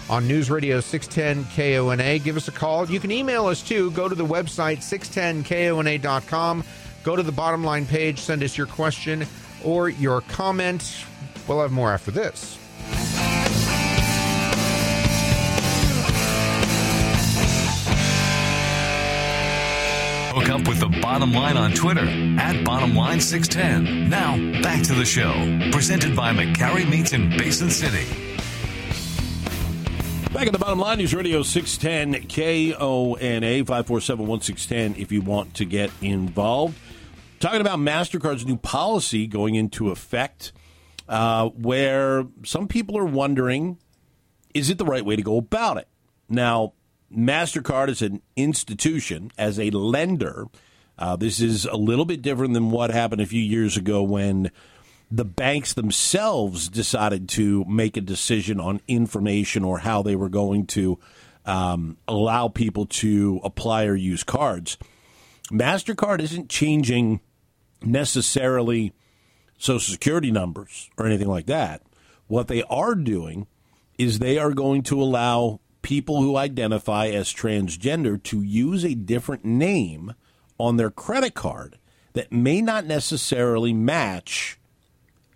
on 0.10 0.28
News 0.28 0.50
Radio 0.50 0.80
610 0.80 1.46
KONA. 1.56 2.20
Give 2.20 2.36
us 2.36 2.48
a 2.48 2.52
call. 2.52 2.90
You 2.90 3.00
can 3.00 3.12
email 3.12 3.46
us 3.46 3.62
too. 3.62 3.92
Go 3.92 4.10
to 4.10 4.16
the 4.16 4.26
website 4.26 4.78
610KONA.com. 4.80 6.64
Go 7.04 7.16
to 7.16 7.24
the 7.24 7.32
bottom 7.32 7.64
line 7.64 7.86
page, 7.86 8.20
send 8.20 8.44
us 8.44 8.58
your 8.58 8.68
question 8.68 9.26
or 9.64 9.90
your 9.90 10.22
comment. 10.22 11.06
We'll 11.48 11.62
have 11.62 11.72
more 11.72 11.92
after 11.92 12.12
this. 12.12 12.58
Hook 20.40 20.50
up 20.50 20.68
with 20.68 20.80
the 20.80 21.00
bottom 21.02 21.34
line 21.34 21.58
on 21.58 21.72
Twitter 21.72 22.06
at 22.40 22.64
bottomline610. 22.64 24.08
Now, 24.08 24.38
back 24.62 24.84
to 24.84 24.94
the 24.94 25.04
show. 25.04 25.34
Presented 25.72 26.16
by 26.16 26.32
McCarry 26.32 26.88
Meats 26.88 27.12
in 27.14 27.32
Basin 27.32 27.72
City. 27.72 28.06
Back 30.32 30.46
at 30.46 30.54
the 30.54 30.60
bottom 30.60 30.78
line, 30.78 31.00
News 31.00 31.16
Radio 31.16 31.42
610 31.42 32.28
KONA 32.28 33.66
547 33.66 34.28
1610 34.28 35.02
if 35.02 35.12
you 35.12 35.22
want 35.22 35.56
to 35.56 35.66
get 35.66 35.90
involved. 36.04 36.78
Talking 37.40 37.62
about 37.62 37.80
MasterCard's 37.80 38.46
new 38.46 38.58
policy 38.58 39.26
going 39.26 39.56
into 39.56 39.90
effect, 39.90 40.54
uh, 41.10 41.50
where 41.50 42.28
some 42.46 42.68
people 42.68 42.96
are 42.96 43.06
wondering 43.06 43.80
is 44.54 44.70
it 44.70 44.78
the 44.78 44.86
right 44.86 45.04
way 45.04 45.16
to 45.16 45.24
go 45.24 45.38
about 45.38 45.78
it? 45.78 45.88
Now, 46.30 46.74
MasterCard 47.16 47.90
is 47.90 48.02
an 48.02 48.22
institution, 48.36 49.32
as 49.38 49.60
a 49.60 49.70
lender, 49.70 50.48
uh, 51.00 51.16
this 51.16 51.40
is 51.40 51.66
a 51.66 51.76
little 51.76 52.06
bit 52.06 52.22
different 52.22 52.54
than 52.54 52.72
what 52.72 52.90
happened 52.90 53.22
a 53.22 53.26
few 53.26 53.42
years 53.42 53.78
ago 53.78 54.02
when 54.02 54.52
the 55.12 55.26
banks 55.26 55.74
themselves 55.74 56.70
decided 56.70 57.30
to 57.30 57.64
make 57.66 57.96
a 57.96 58.02
decision 58.02 58.60
on 58.60 58.82
information 58.88 59.64
or 59.64 59.80
how 59.80 60.02
they 60.02 60.16
were 60.16 60.30
going 60.30 60.66
to 60.66 61.00
um, 61.46 61.98
allow 62.08 62.48
people 62.48 62.86
to 62.88 63.40
apply 63.44 63.86
or 63.86 63.96
use 63.96 64.24
cards. 64.24 64.78
MasterCard 65.52 66.20
isn't 66.20 66.50
changing 66.50 67.22
necessarily 67.82 68.92
social 69.58 69.94
security 69.94 70.32
numbers 70.32 70.90
or 70.98 71.06
anything 71.06 71.30
like 71.30 71.46
that. 71.46 71.84
What 72.26 72.48
they 72.48 72.64
are 72.64 72.96
doing 72.96 73.48
is 73.98 74.20
they 74.20 74.38
are 74.38 74.52
going 74.52 74.82
to 74.84 75.02
allow 75.02 75.62
people 75.88 76.22
who 76.22 76.36
identify 76.36 77.08
as 77.08 77.34
transgender 77.34 78.22
to 78.22 78.42
use 78.42 78.84
a 78.84 78.94
different 78.94 79.46
name 79.46 80.14
on 80.58 80.76
their 80.76 80.90
credit 80.90 81.34
card 81.34 81.78
that 82.12 82.30
may 82.30 82.60
not 82.60 82.86
necessarily 82.86 83.72
match 83.72 84.60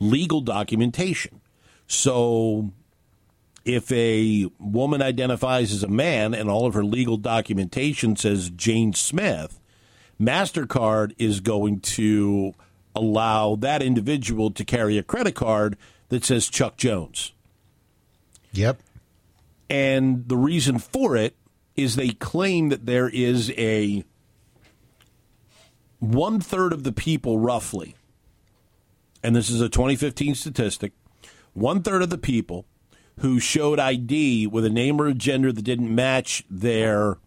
legal 0.01 0.41
documentation. 0.41 1.39
So 1.87 2.73
if 3.63 3.89
a 3.93 4.47
woman 4.59 5.01
identifies 5.01 5.71
as 5.71 5.83
a 5.83 5.87
man 5.87 6.33
and 6.33 6.49
all 6.49 6.65
of 6.65 6.73
her 6.73 6.83
legal 6.83 7.15
documentation 7.15 8.17
says 8.17 8.49
Jane 8.49 8.91
Smith, 8.91 9.57
MasterCard 10.19 11.13
is 11.17 11.39
going 11.39 11.79
to 11.79 12.53
allow 12.93 13.55
that 13.55 13.81
individual 13.81 14.51
to 14.51 14.65
carry 14.65 14.97
a 14.97 15.03
credit 15.03 15.33
card 15.33 15.77
that 16.09 16.25
says 16.25 16.49
Chuck 16.49 16.75
Jones. 16.75 17.31
Yep. 18.51 18.81
And 19.71 20.27
the 20.27 20.35
reason 20.35 20.79
for 20.79 21.15
it 21.15 21.37
is 21.77 21.95
they 21.95 22.09
claim 22.09 22.67
that 22.69 22.85
there 22.85 23.07
is 23.07 23.51
a 23.51 24.03
one 25.99 26.41
third 26.41 26.73
of 26.73 26.83
the 26.83 26.91
people, 26.91 27.39
roughly, 27.39 27.95
and 29.23 29.33
this 29.33 29.49
is 29.49 29.61
a 29.61 29.69
2015 29.69 30.35
statistic, 30.35 30.91
one 31.53 31.83
third 31.83 32.01
of 32.01 32.09
the 32.09 32.17
people 32.17 32.65
who 33.19 33.39
showed 33.39 33.79
ID 33.79 34.45
with 34.45 34.65
a 34.65 34.69
name 34.69 34.99
or 34.99 35.07
a 35.07 35.13
gender 35.13 35.53
that 35.53 35.61
didn't 35.61 35.95
match 35.95 36.43
their 36.49 37.17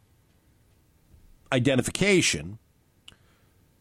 identification 1.50 2.58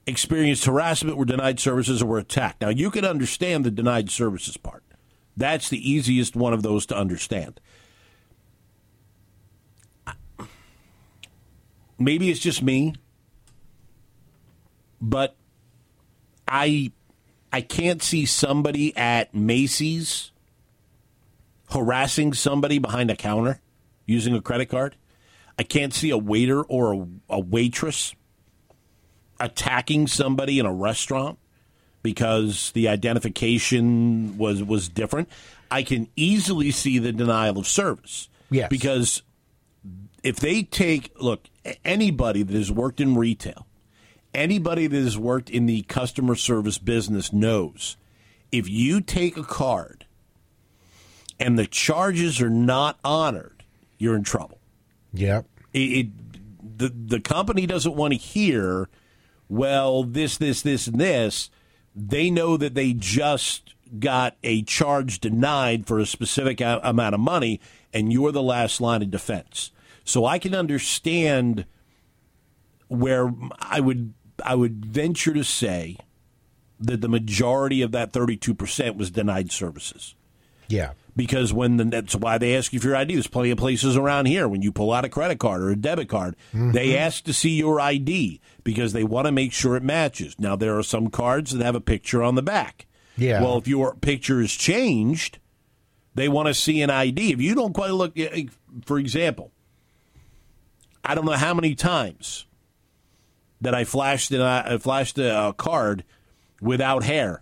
experienced 0.07 0.63
harassment, 0.63 1.17
were 1.17 1.25
denied 1.25 1.59
services, 1.59 2.01
or 2.01 2.05
were 2.05 2.17
attacked. 2.17 2.61
Now, 2.61 2.69
you 2.69 2.91
can 2.91 3.03
understand 3.03 3.65
the 3.65 3.71
denied 3.71 4.09
services 4.09 4.55
part. 4.55 4.83
That's 5.35 5.67
the 5.67 5.89
easiest 5.89 6.33
one 6.33 6.53
of 6.53 6.63
those 6.63 6.85
to 6.85 6.97
understand. 6.97 7.59
Maybe 11.99 12.29
it's 12.29 12.39
just 12.39 12.61
me, 12.61 12.95
but 15.01 15.35
I 16.47 16.91
I 17.51 17.61
can't 17.61 18.01
see 18.01 18.25
somebody 18.25 18.95
at 18.97 19.33
Macy's 19.33 20.31
harassing 21.71 22.33
somebody 22.33 22.79
behind 22.79 23.11
a 23.11 23.15
counter 23.15 23.59
using 24.05 24.35
a 24.35 24.41
credit 24.41 24.67
card. 24.67 24.95
I 25.57 25.63
can't 25.63 25.93
see 25.93 26.09
a 26.09 26.17
waiter 26.17 26.63
or 26.63 26.93
a, 26.93 27.07
a 27.29 27.39
waitress 27.39 28.15
attacking 29.39 30.07
somebody 30.07 30.57
in 30.59 30.65
a 30.65 30.73
restaurant 30.73 31.37
because 32.01 32.71
the 32.71 32.87
identification 32.87 34.37
was 34.37 34.63
was 34.63 34.89
different. 34.89 35.29
I 35.71 35.83
can 35.83 36.07
easily 36.15 36.71
see 36.71 36.99
the 36.99 37.11
denial 37.11 37.57
of 37.57 37.67
service. 37.67 38.29
Yes. 38.49 38.69
Because 38.69 39.23
if 40.23 40.37
they 40.37 40.63
take 40.63 41.11
look 41.19 41.47
anybody 41.83 42.43
that 42.43 42.55
has 42.55 42.71
worked 42.71 42.99
in 42.99 43.15
retail, 43.15 43.67
anybody 44.33 44.87
that 44.87 45.03
has 45.03 45.17
worked 45.17 45.49
in 45.49 45.65
the 45.65 45.83
customer 45.83 46.35
service 46.35 46.77
business 46.77 47.31
knows 47.33 47.97
if 48.51 48.69
you 48.69 49.01
take 49.01 49.35
a 49.35 49.43
card 49.43 50.05
and 51.39 51.57
the 51.57 51.65
charges 51.65 52.39
are 52.41 52.49
not 52.49 52.99
honored, 53.03 53.63
you're 53.97 54.15
in 54.15 54.23
trouble. 54.23 54.59
Yep. 55.13 55.45
It, 55.73 55.79
it 55.79 56.77
the 56.77 56.89
the 56.89 57.19
company 57.19 57.65
doesn't 57.65 57.95
want 57.95 58.13
to 58.13 58.19
hear, 58.19 58.89
well, 59.49 60.03
this, 60.03 60.37
this, 60.37 60.61
this, 60.61 60.87
and 60.87 60.99
this. 60.99 61.49
They 61.95 62.31
know 62.31 62.57
that 62.57 62.73
they 62.73 62.93
just 62.93 63.73
got 63.99 64.35
a 64.43 64.63
charge 64.63 65.19
denied 65.19 65.85
for 65.85 65.99
a 65.99 66.05
specific 66.05 66.59
amount 66.61 67.13
of 67.13 67.21
money, 67.21 67.59
and 67.93 68.11
you're 68.11 68.31
the 68.31 68.41
last 68.41 68.81
line 68.81 69.01
of 69.03 69.11
defense. 69.11 69.71
So 70.03 70.25
I 70.25 70.39
can 70.39 70.53
understand 70.53 71.65
where 72.87 73.31
I 73.59 73.79
would 73.79 74.13
I 74.43 74.55
would 74.55 74.85
venture 74.85 75.33
to 75.33 75.43
say 75.43 75.97
that 76.79 77.01
the 77.01 77.07
majority 77.07 77.81
of 77.81 77.91
that 77.91 78.11
32% 78.11 78.97
was 78.97 79.11
denied 79.11 79.51
services 79.51 80.15
Yeah. 80.67 80.91
because 81.15 81.53
when 81.53 81.77
the, 81.77 81.85
that's 81.85 82.15
why 82.15 82.37
they 82.37 82.57
ask 82.57 82.73
you 82.73 82.79
for 82.79 82.87
your 82.87 82.95
ID. 82.97 83.13
There's 83.13 83.27
plenty 83.27 83.51
of 83.51 83.57
places 83.57 83.95
around 83.95 84.25
here 84.25 84.47
when 84.47 84.61
you 84.61 84.71
pull 84.71 84.91
out 84.91 85.05
a 85.05 85.09
credit 85.09 85.39
card 85.39 85.61
or 85.61 85.69
a 85.69 85.75
debit 85.75 86.09
card, 86.09 86.35
they 86.51 86.89
mm-hmm. 86.89 86.97
ask 86.97 87.23
to 87.25 87.33
see 87.33 87.51
your 87.51 87.79
ID 87.79 88.41
because 88.63 88.91
they 88.91 89.03
want 89.03 89.27
to 89.27 89.31
make 89.31 89.53
sure 89.53 89.75
it 89.75 89.83
matches. 89.83 90.35
Now 90.37 90.55
there 90.55 90.77
are 90.77 90.83
some 90.83 91.09
cards 91.09 91.51
that 91.51 91.63
have 91.63 91.75
a 91.75 91.81
picture 91.81 92.21
on 92.21 92.35
the 92.35 92.41
back. 92.41 92.85
Yeah. 93.15 93.41
Well, 93.41 93.59
if 93.59 93.67
your 93.67 93.95
picture 93.95 94.41
is 94.41 94.51
changed, 94.51 95.39
they 96.15 96.27
want 96.27 96.47
to 96.47 96.53
see 96.53 96.81
an 96.81 96.89
ID. 96.89 97.31
If 97.31 97.41
you 97.41 97.55
don't 97.55 97.73
quite 97.73 97.91
look, 97.91 98.17
eh, 98.17 98.29
eh, 98.31 98.43
for 98.85 98.97
example, 98.97 99.51
I 101.03 101.15
don't 101.15 101.25
know 101.25 101.31
how 101.33 101.53
many 101.53 101.75
times 101.75 102.45
that 103.61 103.73
I 103.75 103.83
flashed 103.83 104.31
an, 104.31 104.41
I 104.41 104.77
flashed 104.77 105.17
a, 105.17 105.47
a 105.49 105.53
card 105.53 106.03
without 106.61 107.03
hair 107.03 107.41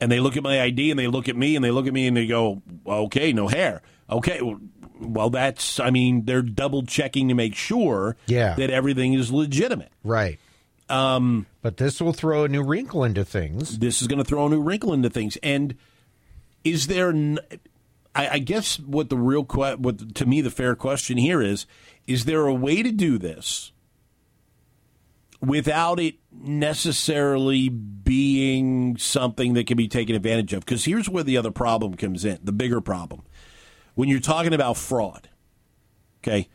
and 0.00 0.10
they 0.12 0.20
look 0.20 0.36
at 0.36 0.42
my 0.42 0.60
ID 0.60 0.90
and 0.90 0.98
they 0.98 1.06
look 1.06 1.28
at 1.28 1.36
me 1.36 1.56
and 1.56 1.64
they 1.64 1.70
look 1.70 1.86
at 1.86 1.92
me 1.92 2.06
and 2.06 2.16
they 2.16 2.26
go, 2.26 2.62
okay, 2.86 3.32
no 3.32 3.48
hair. 3.48 3.82
Okay, 4.10 4.40
well, 4.42 4.60
well 5.00 5.30
that's, 5.30 5.80
I 5.80 5.90
mean, 5.90 6.24
they're 6.26 6.42
double 6.42 6.84
checking 6.84 7.28
to 7.28 7.34
make 7.34 7.54
sure 7.54 8.16
Yeah. 8.26 8.54
that 8.56 8.70
everything 8.70 9.14
is 9.14 9.30
legitimate. 9.32 9.90
Right. 10.04 10.38
Um, 10.88 11.46
but 11.62 11.78
this 11.78 12.00
will 12.00 12.12
throw 12.12 12.44
a 12.44 12.48
new 12.48 12.62
wrinkle 12.62 13.02
into 13.04 13.24
things. 13.24 13.78
This 13.78 14.00
is 14.00 14.08
going 14.08 14.18
to 14.18 14.24
throw 14.24 14.46
a 14.46 14.50
new 14.50 14.60
wrinkle 14.62 14.92
into 14.92 15.10
things. 15.10 15.36
And 15.42 15.74
is 16.62 16.86
there, 16.86 17.08
n- 17.08 17.38
I, 18.16 18.28
I 18.32 18.38
guess 18.38 18.80
what 18.80 19.10
the 19.10 19.16
real, 19.16 19.44
que- 19.44 19.76
what 19.76 20.14
to 20.16 20.26
me 20.26 20.40
the 20.40 20.50
fair 20.50 20.74
question 20.74 21.18
here 21.18 21.42
is, 21.42 21.66
is 22.06 22.24
there 22.24 22.46
a 22.46 22.54
way 22.54 22.82
to 22.82 22.90
do 22.90 23.18
this 23.18 23.72
without 25.40 26.00
it 26.00 26.16
necessarily 26.32 27.68
being 27.68 28.96
something 28.96 29.54
that 29.54 29.66
can 29.66 29.76
be 29.76 29.88
taken 29.88 30.16
advantage 30.16 30.52
of. 30.52 30.64
Because 30.64 30.84
here's 30.84 31.08
where 31.08 31.22
the 31.22 31.36
other 31.36 31.50
problem 31.50 31.94
comes 31.94 32.24
in 32.24 32.38
the 32.42 32.52
bigger 32.52 32.80
problem. 32.80 33.22
When 33.94 34.08
you're 34.08 34.20
talking 34.20 34.54
about 34.54 34.76
fraud, 34.76 35.28
okay, 36.22 36.48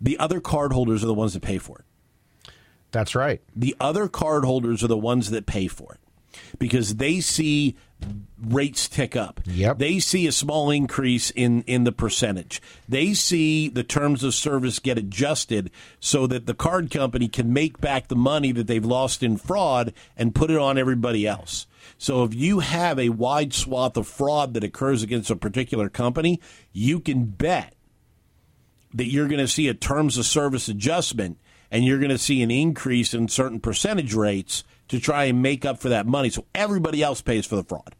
the 0.00 0.18
other 0.18 0.40
cardholders 0.40 1.02
are 1.02 1.06
the 1.06 1.14
ones 1.14 1.34
that 1.34 1.42
pay 1.42 1.58
for 1.58 1.78
it. 1.78 2.52
That's 2.90 3.14
right. 3.14 3.40
The 3.54 3.76
other 3.80 4.08
cardholders 4.08 4.82
are 4.82 4.88
the 4.88 4.98
ones 4.98 5.30
that 5.30 5.46
pay 5.46 5.66
for 5.66 5.94
it 5.94 6.00
because 6.58 6.96
they 6.96 7.20
see 7.20 7.76
rates 8.40 8.88
tick 8.88 9.14
up. 9.14 9.40
Yep. 9.46 9.78
They 9.78 9.98
see 10.00 10.26
a 10.26 10.32
small 10.32 10.70
increase 10.70 11.30
in, 11.30 11.62
in 11.62 11.84
the 11.84 11.92
percentage. 11.92 12.60
They 12.88 13.14
see 13.14 13.68
the 13.68 13.84
terms 13.84 14.24
of 14.24 14.34
service 14.34 14.78
get 14.78 14.98
adjusted 14.98 15.70
so 16.00 16.26
that 16.26 16.46
the 16.46 16.54
card 16.54 16.90
company 16.90 17.28
can 17.28 17.52
make 17.52 17.80
back 17.80 18.08
the 18.08 18.16
money 18.16 18.52
that 18.52 18.66
they've 18.66 18.84
lost 18.84 19.22
in 19.22 19.36
fraud 19.36 19.94
and 20.16 20.34
put 20.34 20.50
it 20.50 20.58
on 20.58 20.78
everybody 20.78 21.26
else. 21.26 21.66
So 21.98 22.24
if 22.24 22.34
you 22.34 22.60
have 22.60 22.98
a 22.98 23.10
wide 23.10 23.54
swath 23.54 23.96
of 23.96 24.08
fraud 24.08 24.54
that 24.54 24.64
occurs 24.64 25.02
against 25.02 25.30
a 25.30 25.36
particular 25.36 25.88
company, 25.88 26.40
you 26.72 26.98
can 27.00 27.24
bet 27.26 27.74
that 28.94 29.10
you're 29.10 29.28
going 29.28 29.38
to 29.38 29.48
see 29.48 29.68
a 29.68 29.74
terms 29.74 30.18
of 30.18 30.26
service 30.26 30.68
adjustment 30.68 31.38
and 31.70 31.84
you're 31.84 31.98
going 31.98 32.10
to 32.10 32.18
see 32.18 32.42
an 32.42 32.50
increase 32.50 33.14
in 33.14 33.28
certain 33.28 33.60
percentage 33.60 34.14
rates 34.14 34.64
to 34.92 35.00
try 35.00 35.24
and 35.24 35.40
make 35.40 35.64
up 35.64 35.78
for 35.78 35.88
that 35.88 36.06
money. 36.06 36.28
So 36.28 36.44
everybody 36.54 37.02
else 37.02 37.22
pays 37.22 37.46
for 37.46 37.56
the 37.56 37.64
fraud. 37.64 37.94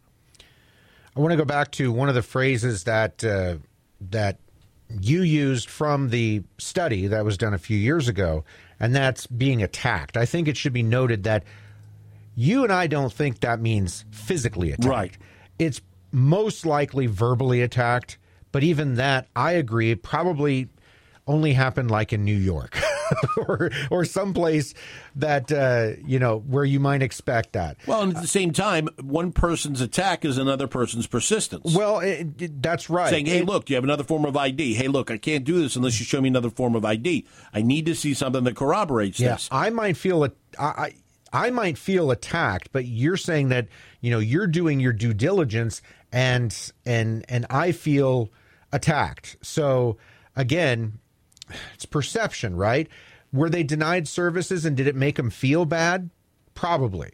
I 1.15 1.19
want 1.19 1.31
to 1.31 1.37
go 1.37 1.43
back 1.43 1.71
to 1.71 1.91
one 1.91 2.07
of 2.07 2.13
the 2.13 2.21
phrases 2.21 2.83
that 2.83 3.23
uh, 3.23 3.55
that 4.11 4.37
you 5.01 5.23
used 5.23 5.71
from 5.71 6.11
the 6.11 6.43
study 6.59 7.07
that 7.07 7.25
was 7.25 7.35
done 7.35 7.51
a 7.55 7.57
few 7.57 7.77
years 7.77 8.07
ago, 8.07 8.43
and 8.79 8.93
that's 8.93 9.25
being 9.25 9.63
attacked. 9.63 10.17
I 10.17 10.27
think 10.27 10.47
it 10.47 10.55
should 10.55 10.71
be 10.71 10.83
noted 10.83 11.23
that 11.23 11.45
you 12.35 12.63
and 12.63 12.71
I 12.71 12.85
don't 12.85 13.11
think 13.11 13.39
that 13.39 13.59
means 13.59 14.05
physically 14.11 14.71
attacked. 14.71 14.87
Right. 14.87 15.17
It's 15.57 15.81
most 16.11 16.63
likely 16.63 17.07
verbally 17.07 17.63
attacked, 17.63 18.19
but 18.51 18.61
even 18.63 18.95
that, 18.95 19.27
I 19.35 19.53
agree, 19.53 19.95
probably 19.95 20.69
only 21.25 21.53
happened 21.53 21.89
like 21.89 22.13
in 22.13 22.23
New 22.23 22.37
York 22.37 22.79
or 23.37 23.71
or 23.91 24.05
someplace 24.05 24.73
that 25.15 25.51
uh, 25.51 25.91
you 26.05 26.19
know 26.19 26.39
where 26.39 26.65
you 26.65 26.79
might 26.79 27.01
expect 27.01 27.53
that. 27.53 27.77
Well, 27.87 28.01
and 28.01 28.15
at 28.15 28.21
the 28.21 28.27
same 28.27 28.51
time, 28.51 28.87
one 29.01 29.31
person's 29.31 29.81
attack 29.81 30.25
is 30.25 30.37
another 30.37 30.67
person's 30.67 31.07
persistence. 31.07 31.75
Well, 31.75 31.99
it, 31.99 32.41
it- 32.41 32.61
that's 32.61 32.89
right. 32.89 33.09
saying, 33.09 33.25
"Hey, 33.25 33.39
It- 33.39 33.45
look, 33.45 33.65
do 33.65 33.73
you 33.73 33.75
have 33.75 33.83
another 33.83 34.03
form 34.03 34.25
of 34.25 34.35
ID? 34.37 34.73
Hey, 34.75 34.87
look, 34.87 35.09
I 35.11 35.17
can't 35.17 35.43
do 35.43 35.61
this 35.61 35.75
unless 35.75 35.99
you 35.99 36.05
show 36.05 36.21
me 36.21 36.29
another 36.29 36.49
form 36.49 36.75
of 36.75 36.85
ID. 36.85 37.25
I 37.53 37.61
need 37.61 37.85
to 37.87 37.95
see 37.95 38.13
something 38.13 38.43
that 38.43 38.55
corroborates 38.55 39.19
Yeah, 39.19 39.33
this." 39.33 39.49
I 39.51 39.69
might 39.69 39.97
feel 39.97 40.23
it. 40.23 40.35
I, 40.59 40.65
I 40.65 40.93
I 41.47 41.49
might 41.49 41.77
feel 41.79 42.11
attacked, 42.11 42.69
but 42.71 42.85
you're 42.85 43.17
saying 43.17 43.49
that 43.49 43.67
you 44.01 44.11
know 44.11 44.19
you're 44.19 44.47
doing 44.47 44.79
your 44.79 44.93
due 44.93 45.13
diligence, 45.13 45.81
and 46.11 46.55
and 46.85 47.25
and 47.27 47.45
I 47.49 47.71
feel 47.71 48.29
attacked. 48.71 49.37
So 49.41 49.97
again, 50.35 50.99
it's 51.73 51.85
perception, 51.85 52.55
right? 52.55 52.87
Were 53.31 53.49
they 53.49 53.63
denied 53.63 54.07
services, 54.07 54.65
and 54.65 54.77
did 54.77 54.87
it 54.87 54.95
make 54.95 55.15
them 55.15 55.29
feel 55.29 55.65
bad? 55.65 56.09
Probably, 56.53 57.13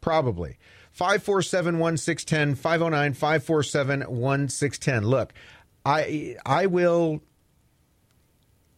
probably. 0.00 0.58
547 0.92 1.78
1610 1.78 2.54
509 2.54 3.12
547 3.12 4.00
1610. 4.00 5.06
Look, 5.06 5.34
I 5.84 6.36
I 6.46 6.66
will 6.66 7.20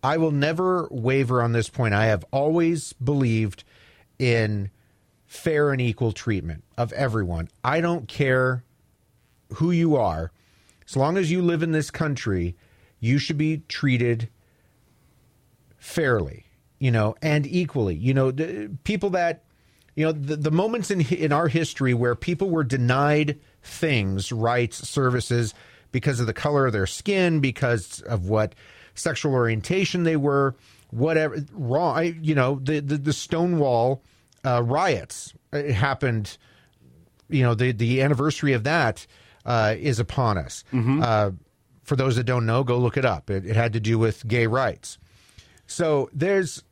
I 0.02 0.16
will 0.16 0.32
never 0.32 0.88
waver 0.90 1.42
on 1.42 1.52
this 1.52 1.68
point. 1.68 1.94
I 1.94 2.06
have 2.06 2.24
always 2.32 2.92
believed 2.94 3.64
in 4.18 4.70
fair 5.26 5.70
and 5.70 5.80
equal 5.80 6.12
treatment 6.12 6.64
of 6.76 6.92
everyone. 6.94 7.48
I 7.62 7.80
don't 7.80 8.08
care 8.08 8.64
who 9.54 9.70
you 9.70 9.96
are. 9.96 10.32
As 10.88 10.96
long 10.96 11.16
as 11.16 11.30
you 11.30 11.42
live 11.42 11.62
in 11.62 11.72
this 11.72 11.90
country, 11.90 12.56
you 12.98 13.18
should 13.18 13.38
be 13.38 13.58
treated 13.68 14.28
fairly, 15.88 16.44
you 16.78 16.90
know, 16.90 17.14
and 17.22 17.46
equally. 17.46 17.96
You 17.96 18.14
know, 18.14 18.30
the 18.30 18.70
people 18.84 19.10
that 19.10 19.44
you 19.96 20.04
know, 20.04 20.12
the, 20.12 20.36
the 20.36 20.50
moments 20.50 20.90
in 20.90 21.00
in 21.00 21.32
our 21.32 21.48
history 21.48 21.94
where 21.94 22.14
people 22.14 22.50
were 22.50 22.62
denied 22.62 23.40
things, 23.62 24.30
rights, 24.30 24.88
services 24.88 25.54
because 25.90 26.20
of 26.20 26.26
the 26.26 26.34
color 26.34 26.66
of 26.66 26.72
their 26.72 26.86
skin, 26.86 27.40
because 27.40 28.00
of 28.02 28.28
what 28.28 28.54
sexual 28.94 29.32
orientation 29.32 30.04
they 30.04 30.16
were, 30.16 30.54
whatever 30.90 31.38
wrong. 31.52 31.96
I, 31.96 32.02
you 32.20 32.34
know, 32.34 32.60
the 32.62 32.80
the, 32.80 32.98
the 32.98 33.12
Stonewall 33.12 34.02
uh, 34.44 34.62
riots 34.62 35.34
it 35.52 35.72
happened. 35.72 36.36
You 37.28 37.42
know, 37.42 37.54
the 37.54 37.72
the 37.72 38.02
anniversary 38.02 38.52
of 38.52 38.64
that 38.64 39.06
uh, 39.44 39.74
is 39.76 39.98
upon 39.98 40.38
us. 40.38 40.64
Uh, 41.02 41.30
for 41.82 41.96
those 41.96 42.16
that 42.16 42.24
don't 42.24 42.44
know, 42.44 42.62
go 42.62 42.76
look 42.78 42.98
it 42.98 43.06
up. 43.06 43.30
It, 43.30 43.46
it 43.46 43.56
had 43.56 43.72
to 43.72 43.80
do 43.80 43.98
with 43.98 44.28
gay 44.28 44.46
rights. 44.46 44.98
So 45.68 46.10
there's 46.12 46.64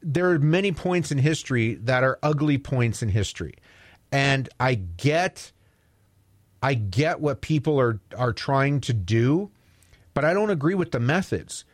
there 0.00 0.30
are 0.30 0.38
many 0.38 0.72
points 0.72 1.10
in 1.10 1.18
history 1.18 1.74
that 1.74 2.04
are 2.04 2.18
ugly 2.22 2.56
points 2.56 3.02
in 3.02 3.10
history. 3.10 3.54
And 4.10 4.48
I 4.58 4.76
get 4.76 5.52
I 6.62 6.74
get 6.74 7.20
what 7.20 7.42
people 7.42 7.78
are 7.78 8.00
are 8.16 8.32
trying 8.32 8.80
to 8.82 8.94
do, 8.94 9.50
but 10.14 10.24
I 10.24 10.32
don't 10.32 10.50
agree 10.50 10.74
with 10.74 10.92
the 10.92 11.00
methods. 11.00 11.64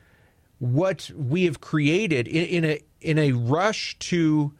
What 0.58 1.10
we 1.14 1.44
have 1.44 1.60
created 1.60 2.26
in, 2.26 2.44
in 2.46 2.64
a 2.64 2.80
in 3.00 3.18
a 3.18 3.32
rush 3.32 3.96
to 3.98 4.52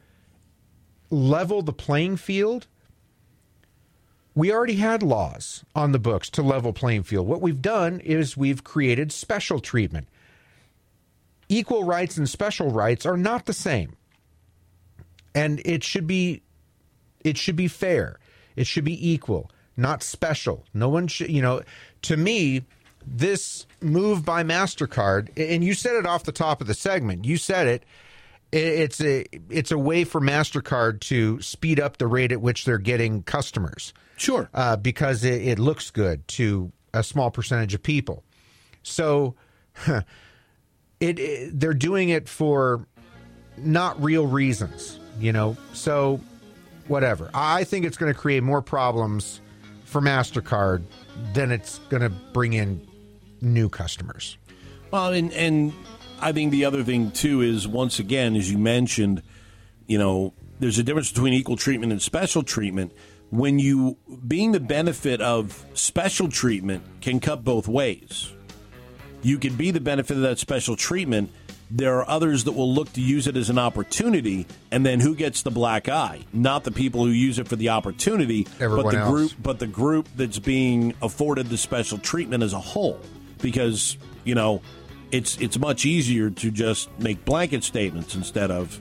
level 1.08 1.62
the 1.62 1.72
playing 1.72 2.18
field, 2.18 2.66
we 4.34 4.52
already 4.52 4.76
had 4.76 5.02
laws 5.02 5.64
on 5.74 5.92
the 5.92 5.98
books 5.98 6.28
to 6.30 6.42
level 6.42 6.74
playing 6.74 7.04
field. 7.04 7.26
What 7.26 7.40
we've 7.40 7.62
done 7.62 8.00
is 8.00 8.36
we've 8.36 8.62
created 8.62 9.10
special 9.10 9.58
treatment 9.58 10.06
equal 11.48 11.84
rights 11.84 12.16
and 12.16 12.28
special 12.28 12.70
rights 12.70 13.04
are 13.06 13.16
not 13.16 13.46
the 13.46 13.52
same. 13.52 13.96
And 15.34 15.60
it 15.64 15.82
should 15.82 16.06
be 16.06 16.42
it 17.22 17.36
should 17.38 17.56
be 17.56 17.68
fair. 17.68 18.18
It 18.56 18.66
should 18.66 18.84
be 18.84 19.10
equal, 19.12 19.50
not 19.76 20.02
special. 20.02 20.64
No 20.74 20.88
one 20.88 21.08
should, 21.08 21.30
you 21.30 21.42
know, 21.42 21.62
to 22.02 22.16
me 22.16 22.64
this 23.06 23.66
move 23.80 24.24
by 24.24 24.42
Mastercard 24.42 25.28
and 25.36 25.62
you 25.64 25.74
said 25.74 25.96
it 25.96 26.06
off 26.06 26.24
the 26.24 26.32
top 26.32 26.60
of 26.60 26.66
the 26.66 26.74
segment. 26.74 27.24
You 27.24 27.36
said 27.36 27.66
it 27.66 27.84
it's 28.52 29.00
a 29.00 29.24
it's 29.50 29.72
a 29.72 29.78
way 29.78 30.04
for 30.04 30.20
Mastercard 30.20 31.00
to 31.00 31.40
speed 31.42 31.80
up 31.80 31.96
the 31.96 32.06
rate 32.06 32.30
at 32.30 32.40
which 32.40 32.64
they're 32.64 32.78
getting 32.78 33.22
customers 33.24 33.92
Sure. 34.16 34.48
uh, 34.54 34.76
because 34.76 35.24
it, 35.24 35.42
it 35.42 35.58
looks 35.58 35.90
good 35.90 36.26
to 36.28 36.70
a 36.92 37.02
small 37.02 37.32
percentage 37.32 37.74
of 37.74 37.82
people. 37.82 38.22
So 38.84 39.34
it, 41.00 41.18
it 41.18 41.58
they're 41.58 41.74
doing 41.74 42.08
it 42.08 42.28
for 42.28 42.86
not 43.56 44.02
real 44.02 44.26
reasons, 44.26 44.98
you 45.20 45.32
know. 45.32 45.56
So 45.72 46.20
whatever. 46.88 47.30
I 47.34 47.64
think 47.64 47.84
it's 47.84 47.96
going 47.96 48.12
to 48.12 48.18
create 48.18 48.42
more 48.42 48.62
problems 48.62 49.40
for 49.84 50.00
Mastercard 50.00 50.82
than 51.32 51.50
it's 51.50 51.78
going 51.88 52.02
to 52.02 52.10
bring 52.10 52.52
in 52.52 52.86
new 53.40 53.68
customers. 53.68 54.36
Well, 54.90 55.12
and 55.12 55.32
and 55.32 55.72
I 56.20 56.32
think 56.32 56.50
the 56.50 56.64
other 56.64 56.82
thing 56.82 57.10
too 57.10 57.42
is 57.42 57.66
once 57.66 57.98
again, 57.98 58.36
as 58.36 58.50
you 58.50 58.58
mentioned, 58.58 59.22
you 59.86 59.98
know, 59.98 60.34
there's 60.60 60.78
a 60.78 60.82
difference 60.82 61.12
between 61.12 61.34
equal 61.34 61.56
treatment 61.56 61.92
and 61.92 62.00
special 62.00 62.42
treatment. 62.42 62.92
When 63.30 63.58
you 63.58 63.96
being 64.26 64.52
the 64.52 64.60
benefit 64.60 65.20
of 65.20 65.64
special 65.74 66.28
treatment 66.28 66.84
can 67.00 67.20
cut 67.20 67.42
both 67.42 67.66
ways. 67.66 68.32
You 69.24 69.38
could 69.38 69.58
be 69.58 69.72
the 69.72 69.80
benefit 69.80 70.16
of 70.16 70.22
that 70.22 70.38
special 70.38 70.76
treatment. 70.76 71.32
There 71.70 71.96
are 71.98 72.08
others 72.08 72.44
that 72.44 72.52
will 72.52 72.72
look 72.72 72.92
to 72.92 73.00
use 73.00 73.26
it 73.26 73.36
as 73.36 73.48
an 73.50 73.58
opportunity, 73.58 74.46
and 74.70 74.84
then 74.84 75.00
who 75.00 75.16
gets 75.16 75.42
the 75.42 75.50
black 75.50 75.88
eye? 75.88 76.20
Not 76.32 76.62
the 76.62 76.70
people 76.70 77.04
who 77.04 77.10
use 77.10 77.38
it 77.38 77.48
for 77.48 77.56
the 77.56 77.70
opportunity, 77.70 78.46
Everyone 78.60 78.84
but 78.84 78.90
the 78.92 78.98
else. 78.98 79.10
group 79.10 79.32
but 79.42 79.58
the 79.58 79.66
group 79.66 80.08
that's 80.14 80.38
being 80.38 80.94
afforded 81.02 81.48
the 81.48 81.56
special 81.56 81.96
treatment 81.98 82.42
as 82.44 82.52
a 82.52 82.60
whole 82.60 83.00
because 83.40 83.96
you 84.24 84.34
know 84.34 84.60
it's 85.10 85.38
it's 85.38 85.58
much 85.58 85.86
easier 85.86 86.28
to 86.28 86.50
just 86.50 86.90
make 86.98 87.24
blanket 87.24 87.64
statements 87.64 88.14
instead 88.14 88.50
of 88.50 88.78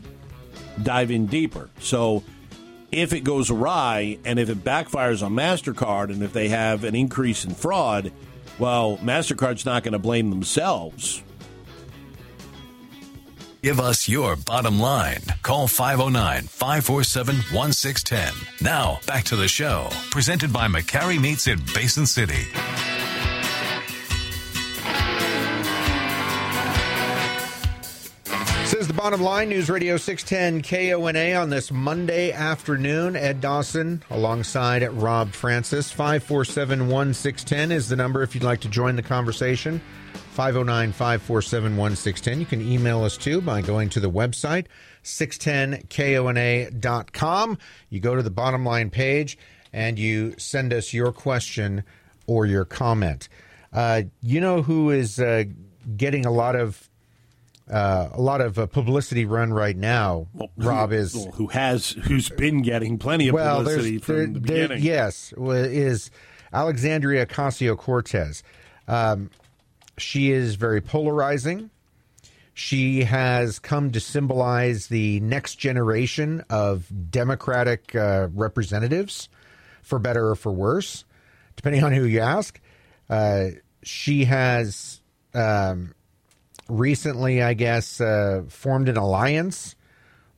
dive 0.84 1.10
in 1.12 1.26
deeper 1.26 1.70
so 1.80 2.24
if 2.92 3.14
it 3.14 3.22
goes 3.24 3.50
awry 3.52 4.18
and 4.26 4.40
if 4.40 4.50
it 4.50 4.64
backfires 4.64 5.24
on 5.24 5.34
mastercard 5.34 6.06
and 6.12 6.24
if 6.24 6.32
they 6.34 6.48
have 6.48 6.84
an 6.84 6.96
increase 6.96 7.44
in 7.46 7.54
fraud 7.54 8.12
well 8.60 8.98
mastercard's 8.98 9.66
not 9.66 9.84
going 9.84 9.94
to 9.94 10.00
blame 10.00 10.30
themselves 10.30 11.24
Give 13.64 13.80
us 13.80 14.10
your 14.10 14.36
bottom 14.36 14.78
line. 14.78 15.22
Call 15.42 15.70
509 15.70 16.44
547 16.48 17.36
1610. 17.54 18.34
Now, 18.60 19.00
back 19.08 19.24
to 19.26 19.38
the 19.38 19.48
show. 19.48 19.88
Presented 20.12 20.52
by 20.52 20.68
McCarry 20.68 21.18
Meats 21.18 21.48
in 21.48 21.62
Basin 21.74 22.06
City. 22.06 22.44
This 28.74 28.82
is 28.82 28.88
the 28.88 28.96
bottom 28.96 29.22
line 29.22 29.50
News 29.50 29.70
Radio 29.70 29.98
610 29.98 30.64
KONA 30.64 31.36
on 31.36 31.52
this 31.52 31.72
Monday 31.72 32.32
afternoon. 32.32 33.16
Ed 33.16 33.40
Dawson 33.40 34.02
alongside 34.10 34.82
Rob 34.94 35.32
Francis. 35.32 35.92
547 35.92 36.90
1610 36.90 37.72
is 37.72 37.88
the 37.88 37.96
number 37.96 38.24
if 38.24 38.34
you'd 38.34 38.44
like 38.44 38.62
to 38.62 38.68
join 38.68 38.96
the 38.96 39.04
conversation. 39.04 39.80
509 40.32 40.92
547 40.92 41.78
1610. 41.78 42.40
You 42.40 42.48
can 42.48 42.68
email 42.68 43.04
us 43.04 43.16
too 43.16 43.42
by 43.42 43.62
going 43.62 43.90
to 43.90 44.00
the 44.00 44.10
website 44.10 44.66
610kona.com. 45.04 47.58
You 47.90 48.00
go 48.00 48.16
to 48.16 48.24
the 48.24 48.32
bottom 48.32 48.66
line 48.66 48.90
page 48.90 49.38
and 49.72 50.00
you 50.00 50.34
send 50.40 50.74
us 50.74 50.96
your 50.96 51.12
question 51.12 51.84
or 52.26 52.48
your 52.48 52.66
comment. 52.66 53.30
Uh, 53.72 54.02
you 54.24 54.42
know 54.42 54.64
who 54.64 54.90
is 54.90 55.20
uh, 55.20 55.44
getting 55.96 56.26
a 56.26 56.32
lot 56.32 56.56
of 56.56 56.90
uh, 57.74 58.10
a 58.14 58.22
lot 58.22 58.40
of 58.42 58.60
uh, 58.60 58.68
publicity 58.68 59.26
run 59.26 59.52
right 59.52 59.76
now. 59.76 60.28
Well, 60.34 60.50
Rob 60.58 60.92
who, 60.92 60.96
is 60.96 61.28
who 61.34 61.48
has 61.48 61.90
who's 61.90 62.30
been 62.30 62.62
getting 62.62 62.98
plenty 63.00 63.28
of 63.30 63.34
well, 63.34 63.58
publicity 63.58 63.98
from 63.98 64.16
there- 64.16 64.26
the 64.28 64.32
there- 64.40 64.68
beginning. 64.68 64.84
yes, 64.84 65.34
is 65.38 66.12
Alexandria 66.54 67.26
Ocasio 67.26 67.76
Cortez. 67.78 68.44
Um, 68.88 69.30
she 69.98 70.32
is 70.32 70.56
very 70.56 70.82
polarizing. 70.82 71.70
She 72.56 73.04
has 73.06 73.58
come 73.58 73.92
to 73.94 74.00
symbolize 74.00 74.88
the 74.88 75.20
next 75.22 75.56
generation 75.56 76.44
of 76.52 76.86
Democratic 77.10 77.96
uh, 77.96 78.28
representatives, 78.34 79.28
for 79.82 79.98
better 79.98 80.30
or 80.30 80.36
for 80.36 80.52
worse, 80.52 81.04
depending 81.56 81.84
on 81.84 81.92
who 81.94 82.04
you 82.06 82.20
ask. 82.20 82.60
Uh, 83.10 83.46
she 83.82 84.26
has 84.26 85.02
um, 85.34 85.96
recently, 86.70 87.42
I 87.42 87.54
guess, 87.54 88.00
uh, 88.00 88.44
formed 88.48 88.90
an 88.90 88.98
alliance 88.98 89.76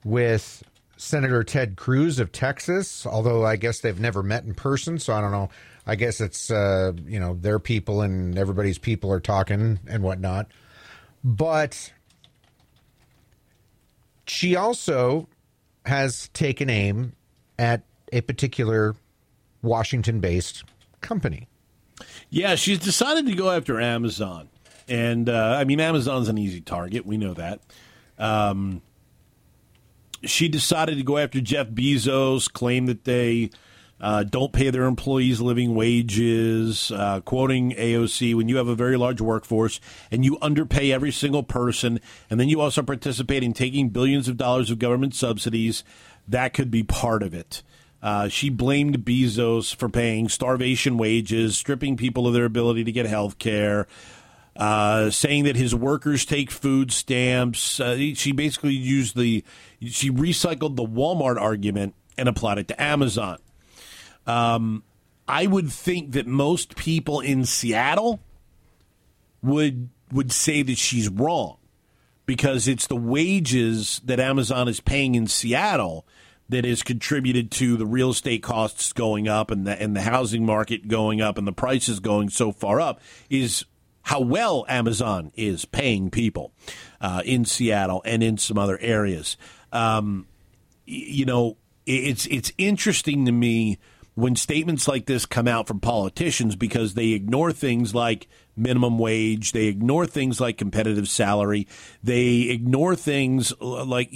with 0.03 0.63
Senator 0.97 1.43
Ted 1.43 1.75
Cruz 1.75 2.19
of 2.19 2.31
Texas, 2.31 3.05
although 3.05 3.45
I 3.45 3.55
guess 3.55 3.79
they've 3.79 3.99
never 3.99 4.23
met 4.23 4.43
in 4.43 4.53
person, 4.53 4.99
so 4.99 5.13
I 5.13 5.21
don't 5.21 5.31
know. 5.31 5.49
I 5.87 5.95
guess 5.95 6.19
it's 6.19 6.49
uh, 6.49 6.93
you 7.05 7.19
know 7.19 7.35
their 7.35 7.59
people 7.59 8.01
and 8.01 8.37
everybody's 8.37 8.77
people 8.77 9.11
are 9.11 9.19
talking 9.19 9.79
and 9.87 10.03
whatnot. 10.03 10.47
But 11.23 11.91
she 14.25 14.55
also 14.55 15.27
has 15.85 16.29
taken 16.29 16.69
aim 16.69 17.13
at 17.59 17.83
a 18.11 18.21
particular 18.21 18.95
Washington-based 19.61 20.63
company. 21.01 21.47
Yeah, 22.29 22.55
she's 22.55 22.79
decided 22.79 23.27
to 23.27 23.33
go 23.33 23.51
after 23.51 23.79
Amazon. 23.79 24.49
And, 24.87 25.29
uh, 25.29 25.57
I 25.59 25.63
mean, 25.63 25.79
Amazon's 25.79 26.29
an 26.29 26.37
easy 26.37 26.61
target. 26.61 27.05
We 27.05 27.17
know 27.17 27.33
that. 27.33 27.59
Um, 28.19 28.81
she 30.23 30.47
decided 30.47 30.97
to 30.97 31.03
go 31.03 31.17
after 31.17 31.41
Jeff 31.41 31.67
Bezos, 31.69 32.51
claim 32.51 32.85
that 32.87 33.03
they 33.03 33.49
uh, 33.99 34.23
don't 34.23 34.51
pay 34.51 34.69
their 34.69 34.83
employees 34.83 35.39
living 35.39 35.73
wages, 35.73 36.91
uh, 36.91 37.21
quoting 37.21 37.71
AOC, 37.71 38.35
when 38.35 38.49
you 38.49 38.57
have 38.57 38.67
a 38.67 38.75
very 38.75 38.97
large 38.97 39.21
workforce 39.21 39.79
and 40.11 40.25
you 40.25 40.37
underpay 40.41 40.91
every 40.91 41.11
single 41.11 41.43
person, 41.43 41.99
and 42.29 42.39
then 42.39 42.49
you 42.49 42.59
also 42.59 42.81
participate 42.81 43.43
in 43.43 43.53
taking 43.53 43.89
billions 43.89 44.27
of 44.27 44.37
dollars 44.37 44.69
of 44.69 44.79
government 44.79 45.15
subsidies, 45.15 45.83
that 46.27 46.53
could 46.53 46.69
be 46.69 46.83
part 46.83 47.23
of 47.23 47.33
it. 47.33 47.63
Uh, 48.01 48.27
she 48.27 48.49
blamed 48.49 48.99
Bezos 48.99 49.73
for 49.73 49.89
paying 49.89 50.29
starvation 50.29 50.97
wages, 50.97 51.57
stripping 51.57 51.97
people 51.97 52.27
of 52.27 52.33
their 52.33 52.45
ability 52.45 52.83
to 52.83 52.91
get 52.91 53.05
health 53.05 53.39
care, 53.39 53.87
uh, 54.55 55.09
saying 55.09 55.43
that 55.43 55.55
his 55.55 55.75
workers 55.75 56.25
take 56.25 56.49
food 56.51 56.91
stamps. 56.91 57.79
Uh, 57.79 58.13
she 58.13 58.31
basically 58.31 58.73
used 58.73 59.15
the, 59.15 59.43
she 59.81 60.09
recycled 60.09 60.75
the 60.75 60.85
Walmart 60.85 61.39
argument 61.39 61.93
and 62.17 62.29
applied 62.29 62.57
it 62.57 62.67
to 62.69 62.81
Amazon. 62.81 63.39
Um, 64.25 64.83
I 65.27 65.47
would 65.47 65.71
think 65.71 66.11
that 66.13 66.27
most 66.27 66.75
people 66.75 67.19
in 67.19 67.45
Seattle 67.45 68.19
would 69.41 69.89
would 70.11 70.31
say 70.31 70.61
that 70.61 70.77
she's 70.77 71.09
wrong 71.09 71.57
because 72.25 72.67
it's 72.67 72.87
the 72.87 72.95
wages 72.95 74.01
that 74.05 74.19
Amazon 74.19 74.67
is 74.67 74.79
paying 74.79 75.15
in 75.15 75.27
Seattle 75.27 76.05
that 76.47 76.63
has 76.63 76.83
contributed 76.83 77.49
to 77.51 77.75
the 77.75 77.85
real 77.85 78.11
estate 78.11 78.43
costs 78.43 78.93
going 78.93 79.27
up 79.27 79.49
and 79.49 79.65
the 79.65 79.81
and 79.81 79.95
the 79.95 80.01
housing 80.01 80.45
market 80.45 80.87
going 80.87 81.21
up 81.21 81.37
and 81.37 81.47
the 81.47 81.53
prices 81.53 81.99
going 81.99 82.29
so 82.29 82.51
far 82.51 82.79
up 82.79 83.01
is 83.29 83.65
how 84.05 84.19
well 84.19 84.65
Amazon 84.69 85.31
is 85.35 85.65
paying 85.65 86.11
people 86.11 86.51
uh, 87.01 87.23
in 87.25 87.43
Seattle 87.43 88.03
and 88.05 88.21
in 88.21 88.37
some 88.37 88.57
other 88.57 88.77
areas. 88.79 89.35
Um, 89.71 90.27
you 90.85 91.25
know, 91.25 91.57
it's 91.87 92.27
it's 92.27 92.51
interesting 92.57 93.25
to 93.25 93.31
me 93.31 93.79
when 94.15 94.35
statements 94.35 94.87
like 94.87 95.05
this 95.05 95.25
come 95.25 95.47
out 95.47 95.67
from 95.67 95.79
politicians 95.79 96.55
because 96.55 96.93
they 96.93 97.09
ignore 97.09 97.51
things 97.51 97.93
like 97.93 98.27
minimum 98.55 98.97
wage, 98.97 99.51
they 99.51 99.65
ignore 99.65 100.05
things 100.05 100.39
like 100.39 100.57
competitive 100.57 101.09
salary, 101.09 101.67
they 102.01 102.43
ignore 102.43 102.95
things 102.95 103.53
like 103.59 104.11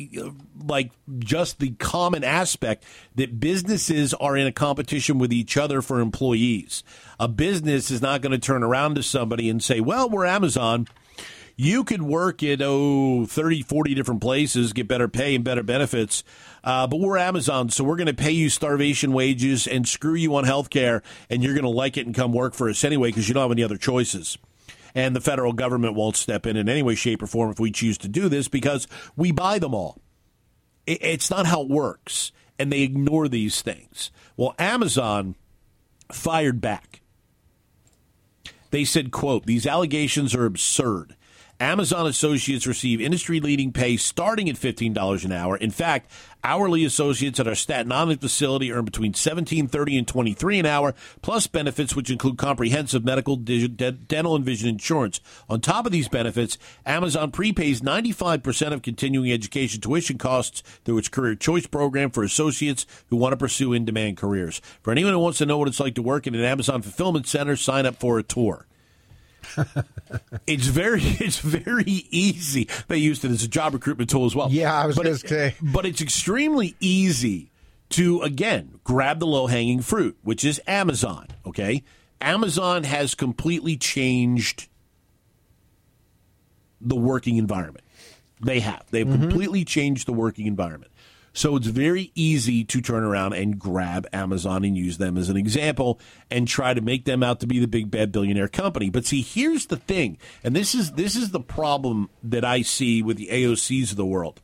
like 0.65 0.91
just 1.19 1.59
the 1.59 1.71
common 1.71 2.23
aspect 2.23 2.85
that 3.15 3.41
businesses 3.41 4.13
are 4.15 4.37
in 4.37 4.47
a 4.47 4.51
competition 4.53 5.19
with 5.19 5.33
each 5.33 5.57
other 5.57 5.81
for 5.81 5.99
employees. 5.99 6.81
A 7.19 7.27
business 7.27 7.91
is 7.91 8.01
not 8.01 8.21
going 8.21 8.31
to 8.31 8.39
turn 8.39 8.63
around 8.63 8.95
to 8.95 9.03
somebody 9.03 9.49
and 9.49 9.61
say, 9.61 9.81
"Well, 9.81 10.09
we're 10.09 10.25
Amazon." 10.25 10.87
You 11.61 11.83
could 11.83 12.01
work 12.01 12.41
at 12.41 12.61
oh 12.61 13.25
30 13.25 13.63
40 13.63 13.93
different 13.93 14.21
places 14.21 14.71
get 14.71 14.87
better 14.87 15.09
pay 15.09 15.35
and 15.35 15.43
better 15.43 15.61
benefits. 15.61 16.23
Uh, 16.63 16.87
but 16.87 17.01
we're 17.01 17.17
amazon 17.17 17.67
so 17.69 17.83
we're 17.83 17.97
going 17.97 18.07
to 18.07 18.13
pay 18.13 18.31
you 18.31 18.49
starvation 18.49 19.11
wages 19.11 19.67
and 19.67 19.85
screw 19.85 20.13
you 20.13 20.33
on 20.35 20.45
health 20.45 20.69
care 20.69 21.03
and 21.29 21.43
you're 21.43 21.53
going 21.53 21.63
to 21.65 21.69
like 21.69 21.97
it 21.97 22.05
and 22.05 22.15
come 22.15 22.31
work 22.31 22.53
for 22.53 22.69
us 22.69 22.85
anyway 22.85 23.09
because 23.09 23.27
you 23.27 23.33
don't 23.33 23.43
have 23.43 23.51
any 23.51 23.61
other 23.61 23.75
choices. 23.75 24.37
And 24.95 25.13
the 25.13 25.19
federal 25.19 25.51
government 25.51 25.95
won't 25.95 26.15
step 26.15 26.45
in 26.45 26.55
in 26.55 26.69
any 26.69 26.81
way 26.81 26.95
shape 26.95 27.21
or 27.21 27.27
form 27.27 27.51
if 27.51 27.59
we 27.59 27.71
choose 27.71 27.97
to 27.99 28.07
do 28.07 28.29
this 28.29 28.47
because 28.47 28.87
we 29.17 29.33
buy 29.33 29.59
them 29.59 29.75
all. 29.75 29.99
It, 30.87 30.99
it's 31.01 31.29
not 31.29 31.45
how 31.45 31.63
it 31.63 31.67
works 31.67 32.31
and 32.57 32.71
they 32.71 32.83
ignore 32.83 33.27
these 33.27 33.61
things. 33.61 34.11
Well 34.37 34.55
amazon 34.57 35.35
fired 36.09 36.61
back. 36.61 37.01
They 38.71 38.85
said 38.85 39.11
quote 39.11 39.45
these 39.45 39.67
allegations 39.67 40.33
are 40.33 40.45
absurd 40.45 41.17
Amazon 41.61 42.07
associates 42.07 42.65
receive 42.65 43.01
industry 43.01 43.41
leading 43.41 43.73
pay 43.73 43.97
starting 43.97 44.47
at 44.47 44.55
$15 44.55 45.25
an 45.25 45.33
hour. 45.33 45.57
In 45.57 45.71
fact, 45.71 46.09
hourly 46.41 46.85
associates 46.85 47.37
at 47.37 47.49
our 47.49 47.55
Staten 47.55 47.91
Island 47.91 48.21
facility 48.21 48.71
earn 48.71 48.85
between 48.85 49.11
$17.30 49.11 49.97
and 49.97 50.07
23 50.07 50.59
an 50.59 50.65
hour, 50.65 50.95
plus 51.21 51.47
benefits 51.47 51.97
which 51.97 52.09
include 52.09 52.37
comprehensive 52.37 53.03
medical, 53.03 53.35
dental, 53.35 54.35
and 54.37 54.45
vision 54.45 54.69
insurance. 54.69 55.19
On 55.49 55.59
top 55.59 55.85
of 55.85 55.91
these 55.91 56.07
benefits, 56.07 56.57
Amazon 56.85 57.29
prepays 57.29 57.81
95% 57.81 58.71
of 58.71 58.81
continuing 58.81 59.29
education 59.29 59.81
tuition 59.81 60.17
costs 60.17 60.63
through 60.85 60.99
its 60.99 61.09
Career 61.09 61.35
Choice 61.35 61.67
program 61.67 62.09
for 62.09 62.23
associates 62.23 62.85
who 63.09 63.17
want 63.17 63.33
to 63.33 63.37
pursue 63.37 63.73
in 63.73 63.83
demand 63.83 64.15
careers. 64.15 64.61
For 64.81 64.91
anyone 64.91 65.11
who 65.11 65.19
wants 65.19 65.39
to 65.39 65.45
know 65.45 65.57
what 65.57 65.67
it's 65.67 65.81
like 65.81 65.95
to 65.95 66.01
work 66.01 66.25
in 66.25 66.35
an 66.35 66.45
Amazon 66.45 66.81
fulfillment 66.81 67.27
center, 67.27 67.57
sign 67.57 67.85
up 67.85 67.97
for 67.97 68.17
a 68.17 68.23
tour 68.23 68.65
it's 70.47 70.67
very 70.67 71.01
it's 71.03 71.39
very 71.39 72.05
easy. 72.09 72.67
They 72.87 72.97
used 72.97 73.25
it 73.25 73.31
as 73.31 73.43
a 73.43 73.47
job 73.47 73.73
recruitment 73.73 74.09
tool 74.09 74.25
as 74.25 74.35
well. 74.35 74.49
Yeah, 74.51 74.73
I 74.73 74.85
was 74.85 74.95
But 74.95 75.03
gonna 75.03 75.17
say. 75.17 75.55
But 75.61 75.85
it's 75.85 76.01
extremely 76.01 76.75
easy 76.79 77.51
to 77.89 78.21
again 78.21 78.79
grab 78.83 79.19
the 79.19 79.27
low 79.27 79.47
hanging 79.47 79.81
fruit, 79.81 80.17
which 80.23 80.43
is 80.43 80.61
Amazon. 80.67 81.27
Okay, 81.45 81.83
Amazon 82.21 82.83
has 82.83 83.15
completely 83.15 83.77
changed 83.77 84.67
the 86.81 86.95
working 86.95 87.37
environment. 87.37 87.85
They 88.41 88.61
have. 88.61 88.85
They've 88.89 89.05
mm-hmm. 89.05 89.21
completely 89.21 89.65
changed 89.65 90.07
the 90.07 90.13
working 90.13 90.45
environment. 90.45 90.91
So 91.33 91.55
it's 91.55 91.67
very 91.67 92.11
easy 92.15 92.63
to 92.65 92.81
turn 92.81 93.03
around 93.03 93.33
and 93.33 93.59
grab 93.59 94.07
Amazon 94.11 94.63
and 94.65 94.75
use 94.75 94.97
them 94.97 95.17
as 95.17 95.29
an 95.29 95.37
example 95.37 95.99
and 96.29 96.47
try 96.47 96.73
to 96.73 96.81
make 96.81 97.05
them 97.05 97.23
out 97.23 97.39
to 97.41 97.47
be 97.47 97.59
the 97.59 97.67
big 97.67 97.91
bad 97.91 98.11
billionaire 98.11 98.47
company. 98.47 98.89
But 98.89 99.05
see, 99.05 99.21
here's 99.21 99.67
the 99.67 99.77
thing, 99.77 100.17
and 100.43 100.55
this 100.55 100.73
is 100.73 100.93
this 100.93 101.15
is 101.15 101.31
the 101.31 101.39
problem 101.39 102.09
that 102.23 102.43
I 102.43 102.61
see 102.61 103.01
with 103.01 103.17
the 103.17 103.29
AOCs 103.31 103.91
of 103.91 103.97
the 103.97 104.05
world. 104.05 104.41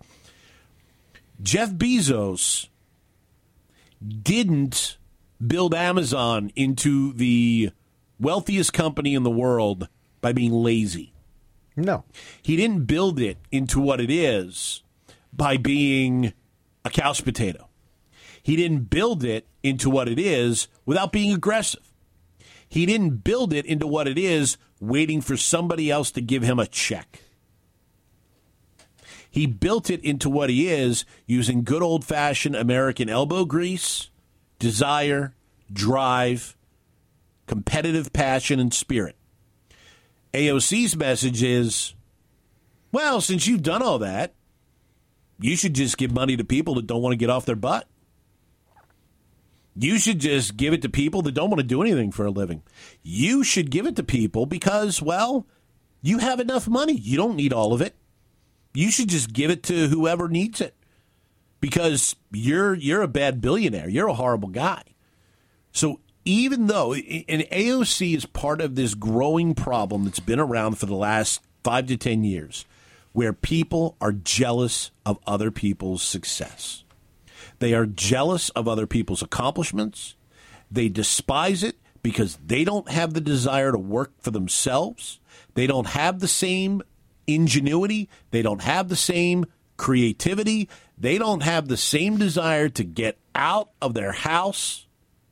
Jeff 1.41 1.71
Bezos 1.71 2.67
didn't 4.05 4.97
build 5.45 5.73
Amazon 5.73 6.51
into 6.55 7.13
the 7.13 7.71
wealthiest 8.19 8.73
company 8.73 9.15
in 9.15 9.23
the 9.23 9.29
world 9.29 9.89
by 10.21 10.31
being 10.31 10.51
lazy. 10.51 11.13
No. 11.75 12.05
He 12.41 12.55
didn't 12.55 12.85
build 12.85 13.19
it 13.19 13.37
into 13.51 13.81
what 13.81 13.99
it 13.99 14.09
is 14.09 14.81
by 15.33 15.57
being 15.57 16.33
a 16.85 16.89
couch 16.89 17.25
potato. 17.25 17.67
He 18.41 18.55
didn't 18.55 18.91
build 18.91 19.23
it 19.23 19.47
into 19.63 19.89
what 19.89 20.07
it 20.07 20.19
is 20.19 20.67
without 20.85 21.11
being 21.11 21.33
aggressive. 21.33 21.91
He 22.69 22.85
didn't 22.85 23.23
build 23.23 23.53
it 23.53 23.65
into 23.65 23.87
what 23.87 24.07
it 24.07 24.17
is 24.17 24.57
waiting 24.79 25.19
for 25.19 25.35
somebody 25.35 25.89
else 25.89 26.11
to 26.11 26.21
give 26.21 26.43
him 26.43 26.59
a 26.59 26.67
check. 26.67 27.21
He 29.29 29.47
built 29.47 29.89
it 29.89 30.03
into 30.03 30.29
what 30.29 30.49
he 30.49 30.69
is 30.69 31.03
using 31.25 31.63
good 31.63 31.81
old 31.81 32.05
fashioned 32.05 32.55
American 32.55 33.09
elbow 33.09 33.43
grease, 33.45 34.09
desire, 34.59 35.33
drive, 35.73 36.55
competitive 37.47 38.13
passion, 38.13 38.59
and 38.59 38.73
spirit. 38.73 39.15
AOC's 40.33 40.95
message 40.95 41.41
is 41.41 41.95
well, 42.91 43.19
since 43.19 43.45
you've 43.45 43.63
done 43.63 43.81
all 43.81 43.99
that, 43.99 44.35
You 45.39 45.55
should 45.55 45.73
just 45.73 45.97
give 45.97 46.11
money 46.11 46.37
to 46.37 46.43
people 46.43 46.75
that 46.75 46.87
don't 46.87 47.01
want 47.01 47.13
to 47.13 47.17
get 47.17 47.29
off 47.29 47.45
their 47.45 47.55
butt. 47.55 47.87
You 49.77 49.99
should 49.99 50.19
just 50.19 50.55
give 50.55 50.73
it 50.73 50.81
to 50.83 50.89
people 50.89 51.21
that 51.23 51.33
don't 51.33 51.49
want 51.49 51.59
to 51.59 51.67
do 51.67 51.81
anything 51.81 52.11
for 52.11 52.25
a 52.25 52.31
living. 52.31 52.63
You 53.03 53.43
should 53.43 53.69
give 53.69 53.85
it 53.85 53.97
to 53.97 54.03
people 54.03 54.45
because, 54.45 55.01
well, 55.01 55.45
you 56.01 56.19
have 56.19 56.39
enough 56.39 56.67
money. 56.67 56.93
You 56.93 57.17
don't 57.17 57.35
need 57.35 57.51
all 57.51 57.73
of 57.73 57.81
it. 57.81 57.95
You 58.73 58.89
should 58.89 59.09
just 59.09 59.33
give 59.33 59.51
it 59.51 59.63
to 59.63 59.87
whoever 59.87 60.29
needs 60.29 60.61
it 60.61 60.75
because 61.59 62.15
you're 62.31 62.73
you're 62.73 63.01
a 63.01 63.07
bad 63.07 63.41
billionaire. 63.41 63.89
You're 63.89 64.07
a 64.07 64.13
horrible 64.13 64.49
guy. 64.49 64.83
So 65.71 65.99
even 66.23 66.67
though 66.67 66.93
an 66.93 67.43
AOC 67.51 68.15
is 68.15 68.25
part 68.25 68.61
of 68.61 68.75
this 68.75 68.93
growing 68.93 69.55
problem 69.55 70.05
that's 70.05 70.19
been 70.19 70.39
around 70.39 70.77
for 70.77 70.85
the 70.85 70.95
last 70.95 71.41
5 71.63 71.87
to 71.87 71.97
10 71.97 72.23
years 72.23 72.65
where 73.15 73.31
people 73.31 73.95
are 74.01 74.11
jealous 74.11 74.91
of 75.05 75.17
other 75.25 75.49
people's 75.49 76.03
success. 76.03 76.83
They 77.59 77.73
are 77.73 77.85
jealous 77.85 78.49
of 78.49 78.67
other 78.67 78.85
people's 78.85 79.21
accomplishments. 79.21 80.15
They 80.69 80.89
despise 80.89 81.63
it 81.63 81.77
because 82.03 82.37
they 82.45 82.65
don't 82.65 82.91
have 82.91 83.13
the 83.13 83.21
desire 83.21 83.71
to 83.71 83.77
work 83.77 84.11
for 84.19 84.31
themselves. 84.31 85.21
They 85.53 85.65
don't 85.65 85.87
have 85.87 86.19
the 86.19 86.27
same 86.27 86.81
ingenuity. 87.25 88.09
They 88.31 88.41
don't 88.41 88.63
have 88.63 88.89
the 88.89 88.97
same 88.97 89.45
creativity. 89.77 90.67
They 90.97 91.17
don't 91.17 91.43
have 91.43 91.69
the 91.69 91.77
same 91.77 92.17
desire 92.17 92.67
to 92.67 92.83
get 92.83 93.17
out 93.33 93.69
of 93.81 93.93
their 93.93 94.11
house 94.11 94.87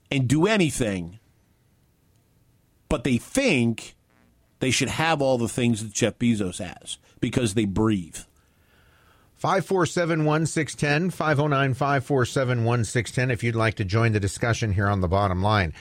and 0.10 0.30
do 0.30 0.48
anything. 0.48 1.20
But 2.88 3.04
they 3.04 3.18
think 3.18 3.98
they 4.64 4.72
should 4.72 4.88
have 4.88 5.22
all 5.22 5.38
the 5.38 5.50
things 5.50 5.84
that 5.84 5.92
Jeff 5.92 6.18
Bezos 6.18 6.64
has 6.64 6.98
because 7.20 7.54
they 7.54 7.66
breathe. 7.66 8.16
547 9.36 10.24
1610, 10.24 11.10
509 11.10 11.74
547 11.74 12.64
1610, 12.64 13.30
if 13.30 13.44
you'd 13.44 13.56
like 13.56 13.74
to 13.74 13.84
join 13.84 14.14
the 14.14 14.22
discussion 14.22 14.72
here 14.72 14.88
on 14.88 15.02
the 15.02 15.10
bottom 15.10 15.44
line. 15.44 15.74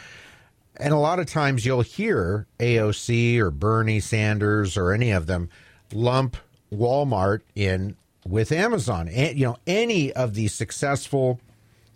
And 0.79 0.93
a 0.93 0.97
lot 0.97 1.21
of 1.21 1.27
times 1.27 1.65
you'll 1.65 1.83
hear 1.83 2.49
AOC 2.59 3.39
or 3.39 3.53
Bernie 3.53 4.01
Sanders 4.01 4.77
or 4.77 4.91
any 4.91 5.13
of 5.13 5.29
them 5.29 5.49
lump 5.93 6.37
Walmart 6.73 7.43
in 7.55 7.97
with 8.27 8.51
Amazon, 8.51 9.07
and, 9.07 9.39
you 9.39 9.47
know, 9.47 9.59
any 9.65 10.13
of 10.13 10.35
these 10.35 10.55
successful 10.55 11.41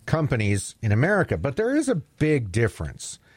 companies 0.04 0.76
in 0.80 0.92
America. 0.92 1.36
But 1.36 1.56
there 1.56 1.74
is 1.74 1.88
a 1.88 1.96
big 1.96 2.52
difference. 2.52 3.18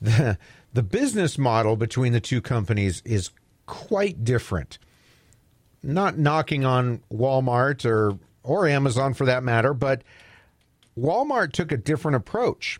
The, 0.00 0.38
the 0.74 0.82
business 0.82 1.38
model 1.38 1.76
between 1.76 2.12
the 2.12 2.20
two 2.20 2.42
companies 2.42 3.02
is 3.04 3.30
quite 3.66 4.24
different 4.24 4.78
not 5.84 6.18
knocking 6.18 6.64
on 6.64 7.02
Walmart 7.12 7.84
or 7.84 8.18
or 8.42 8.66
Amazon 8.66 9.14
for 9.14 9.26
that 9.26 9.42
matter, 9.42 9.72
but 9.72 10.02
Walmart 10.98 11.52
took 11.52 11.72
a 11.72 11.76
different 11.76 12.16
approach. 12.16 12.78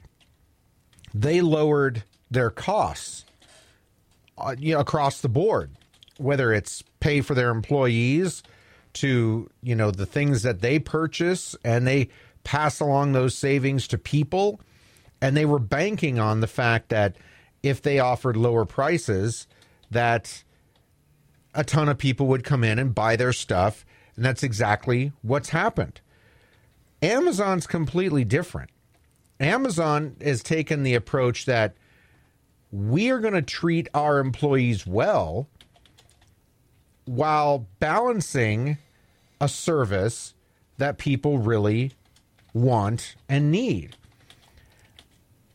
They 1.13 1.41
lowered 1.41 2.03
their 2.31 2.51
costs 2.51 3.25
uh, 4.37 4.57
you 4.59 4.75
know, 4.75 4.81
across 4.81 5.21
the 5.21 5.29
board, 5.29 5.71
whether 6.19 6.53
it's 6.53 6.83
pay 7.01 7.21
for 7.21 7.35
their 7.35 7.51
employees 7.51 8.43
to 8.95 9.49
you 9.63 9.75
know 9.75 9.91
the 9.91 10.07
things 10.07 10.43
that 10.43 10.61
they 10.61 10.79
purchase, 10.79 11.55
and 11.65 11.87
they 11.87 12.09
pass 12.43 12.81
along 12.81 13.13
those 13.13 13.37
savings 13.37 13.87
to 13.89 13.99
people, 13.99 14.61
and 15.21 15.37
they 15.37 15.45
were 15.45 15.59
banking 15.59 16.19
on 16.19 16.41
the 16.41 16.47
fact 16.47 16.89
that 16.89 17.17
if 17.65 17.81
they 17.81 17.99
offered 17.99 18.37
lower 18.37 18.67
prices, 18.67 19.47
that 19.91 20.45
a 21.55 21.65
ton 21.65 21.89
of 21.89 21.97
people 21.97 22.27
would 22.27 22.45
come 22.45 22.63
in 22.63 22.79
and 22.79 22.95
buy 22.95 23.17
their 23.17 23.33
stuff. 23.33 23.87
And 24.17 24.25
that's 24.25 24.43
exactly 24.43 25.13
what's 25.23 25.49
happened. 25.49 26.01
Amazon's 27.01 27.67
completely 27.67 28.25
different. 28.25 28.71
Amazon 29.41 30.17
has 30.23 30.43
taken 30.43 30.83
the 30.83 30.95
approach 30.95 31.47
that 31.47 31.75
we 32.71 33.11
are 33.11 33.19
going 33.19 33.35
to 33.35 33.43
treat 33.43 33.89
our 33.95 34.19
employees 34.19 34.87
well 34.87 35.49
while 37.07 37.67
balancing 37.79 38.77
a 39.41 39.49
service 39.49 40.35
that 40.77 40.99
people 40.99 41.39
really 41.39 41.93
want 42.53 43.15
and 43.29 43.51
need. 43.51 43.97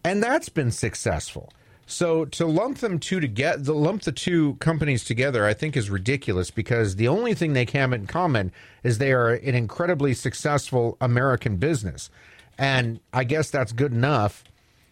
And 0.04 0.24
that's 0.24 0.50
been 0.50 0.72
successful. 0.72 1.52
So 1.89 2.25
to 2.25 2.45
lump 2.45 2.78
them 2.78 2.99
two 2.99 3.19
together, 3.19 3.63
the 3.63 3.73
lump 3.73 4.04
the 4.04 4.12
two 4.12 4.54
companies 4.60 5.04
together, 5.04 5.43
I 5.43 5.56
think 5.56 5.75
is 5.75 5.89
ridiculous 5.89 6.52
because 6.52 6.97
the 6.97 7.08
only 7.08 7.34
thing 7.34 7.54
they 7.54 7.65
have 7.73 7.93
in 7.93 8.06
common 8.06 8.52
is 8.84 8.99
they 8.99 9.12
are 9.12 9.30
an 9.34 9.56
incredibly 9.56 10.13
successful 10.13 10.97
American 11.02 11.58
business, 11.58 12.12
and 12.60 12.99
I 13.12 13.23
guess 13.23 13.49
that's 13.49 13.71
good 13.71 13.91
enough 13.91 14.43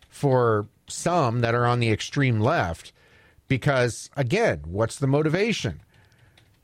for 0.10 0.66
some 0.88 1.42
that 1.42 1.54
are 1.54 1.68
on 1.68 1.82
the 1.82 1.92
extreme 1.92 2.40
left. 2.40 2.94
Because 3.48 4.10
again, 4.18 4.64
what's 4.66 4.98
the 4.98 5.06
motivation? 5.06 5.82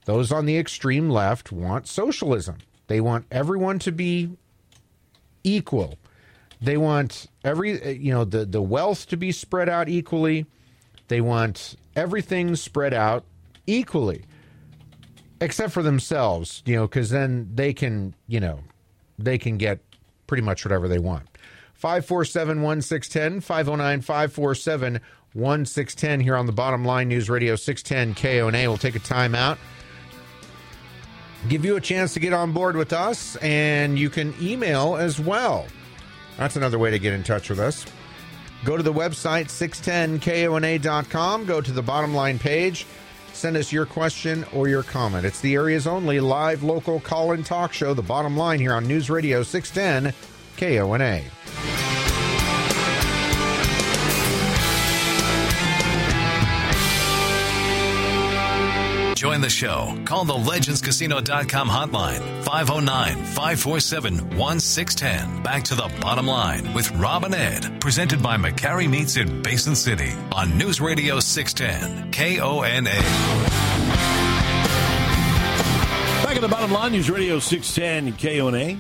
Those 0.05 0.31
on 0.31 0.47
the 0.47 0.57
extreme 0.57 1.11
left 1.11 1.51
want 1.51 1.87
socialism. 1.87 2.57
They 2.87 2.99
want 2.99 3.27
everyone 3.29 3.77
to 3.79 3.91
be 3.91 4.31
equal 5.43 5.99
they 6.63 6.77
want 6.77 7.27
every 7.43 7.81
uh, 7.81 7.89
you 7.89 8.13
know 8.13 8.25
the 8.25 8.45
the 8.45 8.61
wealth 8.61 9.07
to 9.09 9.17
be 9.17 9.31
spread 9.31 9.69
out 9.69 9.89
equally. 9.89 10.45
They 11.07 11.21
want 11.21 11.75
everything 11.95 12.55
spread 12.55 12.93
out 12.93 13.25
equally, 13.67 14.25
except 15.41 15.73
for 15.73 15.83
themselves. 15.83 16.63
You 16.65 16.77
know, 16.77 16.87
because 16.87 17.09
then 17.09 17.49
they 17.53 17.73
can 17.73 18.15
you 18.27 18.39
know 18.39 18.59
they 19.17 19.37
can 19.37 19.57
get 19.57 19.79
pretty 20.27 20.43
much 20.43 20.65
whatever 20.65 20.87
they 20.87 20.99
want. 20.99 21.27
547 21.75 22.61
1610, 22.61 23.41
509 23.41 24.01
547 24.01 25.01
1610 25.33 26.19
here 26.19 26.35
on 26.35 26.45
the 26.45 26.51
bottom 26.51 26.85
line 26.85 27.09
News 27.09 27.29
Radio 27.29 27.55
610 27.55 28.15
KONA. 28.15 28.69
We'll 28.69 28.77
take 28.77 28.95
a 28.95 28.99
time 28.99 29.35
out 29.35 29.57
give 31.49 31.65
you 31.65 31.75
a 31.75 31.81
chance 31.81 32.13
to 32.13 32.19
get 32.19 32.33
on 32.33 32.51
board 32.51 32.75
with 32.75 32.93
us, 32.93 33.35
and 33.37 33.97
you 33.97 34.09
can 34.09 34.33
email 34.41 34.95
as 34.95 35.19
well. 35.19 35.65
That's 36.37 36.55
another 36.55 36.79
way 36.79 36.91
to 36.91 36.99
get 36.99 37.13
in 37.13 37.23
touch 37.23 37.49
with 37.49 37.59
us. 37.59 37.85
Go 38.65 38.77
to 38.77 38.83
the 38.83 38.93
website 38.93 39.47
610kona.com, 39.47 41.45
go 41.45 41.59
to 41.59 41.71
the 41.71 41.81
bottom 41.81 42.13
line 42.13 42.39
page, 42.39 42.85
send 43.33 43.57
us 43.57 43.73
your 43.73 43.85
question 43.85 44.45
or 44.53 44.67
your 44.69 44.83
comment. 44.83 45.25
It's 45.25 45.41
the 45.41 45.55
area's 45.55 45.85
only 45.85 46.19
live 46.21 46.63
local 46.63 46.99
call 47.01 47.33
in 47.33 47.43
talk 47.43 47.73
show, 47.73 47.93
The 47.93 48.01
Bottom 48.01 48.37
Line, 48.37 48.59
here 48.59 48.73
on 48.73 48.87
News 48.87 49.09
Radio 49.09 49.43
610 49.43 50.13
KONA. 50.57 51.82
Join 59.23 59.39
the 59.39 59.49
show. 59.49 59.97
Call 60.03 60.25
the 60.25 60.33
legendscasino.com 60.33 61.69
hotline 61.69 62.43
509 62.43 63.23
547 63.23 64.35
1610. 64.35 65.41
Back 65.41 65.63
to 65.63 65.75
the 65.75 65.89
bottom 66.01 66.27
line 66.27 66.73
with 66.73 66.91
Rob 66.91 67.23
and 67.23 67.33
Ed. 67.33 67.79
Presented 67.79 68.21
by 68.21 68.35
McCarry 68.35 68.89
Meats 68.89 69.15
in 69.15 69.41
Basin 69.41 69.77
City 69.77 70.11
on 70.33 70.57
News 70.57 70.81
Radio 70.81 71.21
610 71.21 72.11
KONA. 72.11 72.83
Back 76.25 76.35
at 76.35 76.41
the 76.41 76.49
bottom 76.49 76.73
line, 76.73 76.91
News 76.91 77.09
Radio 77.09 77.39
610 77.39 78.17
KONA. 78.17 78.75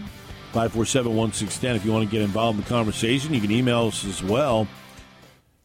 547 0.51 1.15
1610. 1.15 1.77
If 1.77 1.85
you 1.85 1.93
want 1.93 2.03
to 2.03 2.11
get 2.11 2.21
involved 2.21 2.57
in 2.57 2.65
the 2.65 2.69
conversation, 2.69 3.33
you 3.33 3.39
can 3.39 3.51
email 3.51 3.87
us 3.87 4.03
as 4.03 4.21
well 4.21 4.67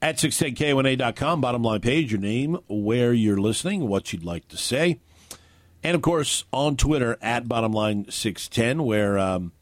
at 0.00 0.16
610kona.com, 0.16 1.40
bottom 1.40 1.62
line 1.62 1.80
page, 1.80 2.12
your 2.12 2.20
name, 2.20 2.58
where 2.68 3.12
you're 3.12 3.40
listening, 3.40 3.88
what 3.88 4.12
you'd 4.12 4.24
like 4.24 4.46
to 4.48 4.56
say. 4.56 5.00
And 5.82 5.94
of 5.94 6.02
course, 6.02 6.44
on 6.52 6.76
Twitter 6.76 7.16
at 7.20 7.46
bottomline610, 7.46 8.84
where 8.84 9.18
um, 9.18 9.52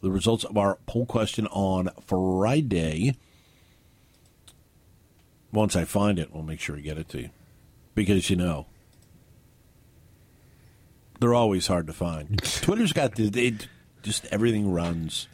the 0.00 0.10
results 0.10 0.44
of 0.44 0.56
our 0.56 0.78
poll 0.86 1.06
question 1.06 1.46
on 1.48 1.90
Friday, 2.06 3.16
once 5.52 5.76
I 5.76 5.84
find 5.84 6.18
it, 6.18 6.32
we'll 6.32 6.42
make 6.42 6.60
sure 6.60 6.76
we 6.76 6.82
get 6.82 6.98
it 6.98 7.08
to 7.10 7.22
you. 7.22 7.30
Because, 7.94 8.30
you 8.30 8.36
know, 8.36 8.66
they're 11.20 11.34
always 11.34 11.66
hard 11.66 11.86
to 11.86 11.92
find. 11.92 12.42
Twitter's 12.42 12.92
got 12.92 13.14
the, 13.14 13.28
they, 13.28 13.56
just 14.02 14.26
everything 14.26 14.72
runs. 14.72 15.28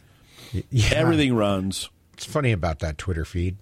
Yeah. 0.69 0.89
Everything 0.93 1.35
runs. 1.35 1.89
It's 2.19 2.25
funny 2.25 2.51
about 2.51 2.79
that 2.79 2.97
Twitter 2.97 3.23
feed. 3.23 3.55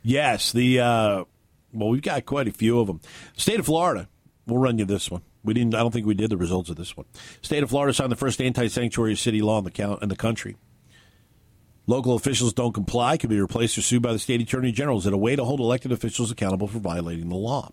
Yes, 0.00 0.52
the 0.52 0.78
uh, 0.78 1.24
well, 1.72 1.88
we've 1.88 2.00
got 2.00 2.24
quite 2.26 2.46
a 2.46 2.52
few 2.52 2.78
of 2.78 2.86
them. 2.86 3.00
State 3.36 3.58
of 3.58 3.66
Florida. 3.66 4.08
We'll 4.46 4.58
run 4.60 4.78
you 4.78 4.84
this 4.84 5.10
one. 5.10 5.22
We 5.42 5.52
didn't. 5.52 5.74
I 5.74 5.78
don't 5.80 5.90
think 5.90 6.06
we 6.06 6.14
did 6.14 6.30
the 6.30 6.36
results 6.36 6.70
of 6.70 6.76
this 6.76 6.96
one. 6.96 7.06
State 7.42 7.64
of 7.64 7.70
Florida 7.70 7.92
signed 7.92 8.12
the 8.12 8.16
first 8.16 8.40
anti-sanctuary 8.40 9.16
city 9.16 9.42
law 9.42 9.58
in 9.58 9.64
the 9.64 9.72
count 9.72 10.00
in 10.00 10.10
the 10.10 10.14
country. 10.16 10.54
Local 11.88 12.14
officials 12.14 12.52
don't 12.52 12.72
comply 12.72 13.16
could 13.16 13.30
be 13.30 13.40
replaced 13.40 13.76
or 13.76 13.82
sued 13.82 14.00
by 14.02 14.12
the 14.12 14.20
state 14.20 14.40
attorney 14.40 14.70
general. 14.70 14.98
Is 14.98 15.06
it 15.06 15.12
a 15.12 15.16
way 15.18 15.34
to 15.34 15.44
hold 15.44 15.58
elected 15.58 15.90
officials 15.90 16.30
accountable 16.30 16.68
for 16.68 16.78
violating 16.78 17.30
the 17.30 17.34
law? 17.34 17.72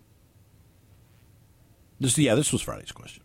This, 2.00 2.18
yeah, 2.18 2.34
this 2.34 2.52
was 2.52 2.62
Friday's 2.62 2.90
question. 2.90 3.22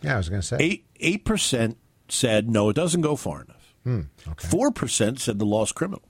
Yeah, 0.00 0.14
I 0.14 0.16
was 0.16 0.30
going 0.30 0.40
to 0.40 0.46
say 0.46 0.56
eight 0.58 0.86
eight 1.00 1.24
percent 1.26 1.76
said 2.08 2.48
no, 2.48 2.70
it 2.70 2.76
doesn't 2.76 3.02
go 3.02 3.14
far 3.14 3.42
enough. 3.42 3.74
Hmm, 3.84 4.00
Four 4.38 4.70
percent 4.70 5.20
said 5.20 5.38
the 5.38 5.44
law 5.44 5.64
is 5.64 5.72
criminal. 5.72 6.02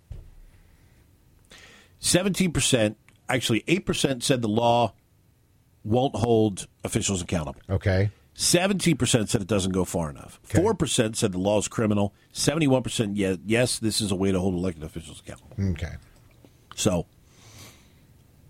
Seventeen 2.00 2.50
percent, 2.50 2.96
actually 3.28 3.62
eight 3.68 3.86
percent, 3.86 4.24
said 4.24 4.42
the 4.42 4.48
law 4.48 4.94
won't 5.84 6.16
hold 6.16 6.66
officials 6.82 7.22
accountable. 7.22 7.60
Okay. 7.68 8.10
Seventeen 8.34 8.96
percent 8.96 9.28
said 9.28 9.42
it 9.42 9.46
doesn't 9.46 9.72
go 9.72 9.84
far 9.84 10.08
enough. 10.08 10.40
Four 10.42 10.74
percent 10.74 11.16
said 11.16 11.32
the 11.32 11.38
law 11.38 11.58
is 11.58 11.68
criminal. 11.68 12.14
Seventy-one 12.32 12.82
percent, 12.82 13.16
yes, 13.16 13.38
yes, 13.44 13.78
this 13.78 14.00
is 14.00 14.10
a 14.10 14.16
way 14.16 14.32
to 14.32 14.40
hold 14.40 14.54
elected 14.54 14.82
officials 14.82 15.20
accountable. 15.20 15.56
Okay. 15.72 15.94
So, 16.74 17.06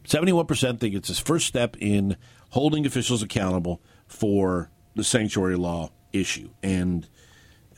seventy-one 0.04 0.46
percent 0.46 0.78
think 0.78 0.94
it's 0.94 1.08
his 1.08 1.18
first 1.18 1.46
step 1.46 1.76
in 1.80 2.16
holding 2.50 2.86
officials 2.86 3.22
accountable 3.22 3.80
for 4.06 4.70
the 4.94 5.02
sanctuary 5.02 5.56
law 5.56 5.90
issue, 6.12 6.50
and 6.62 7.08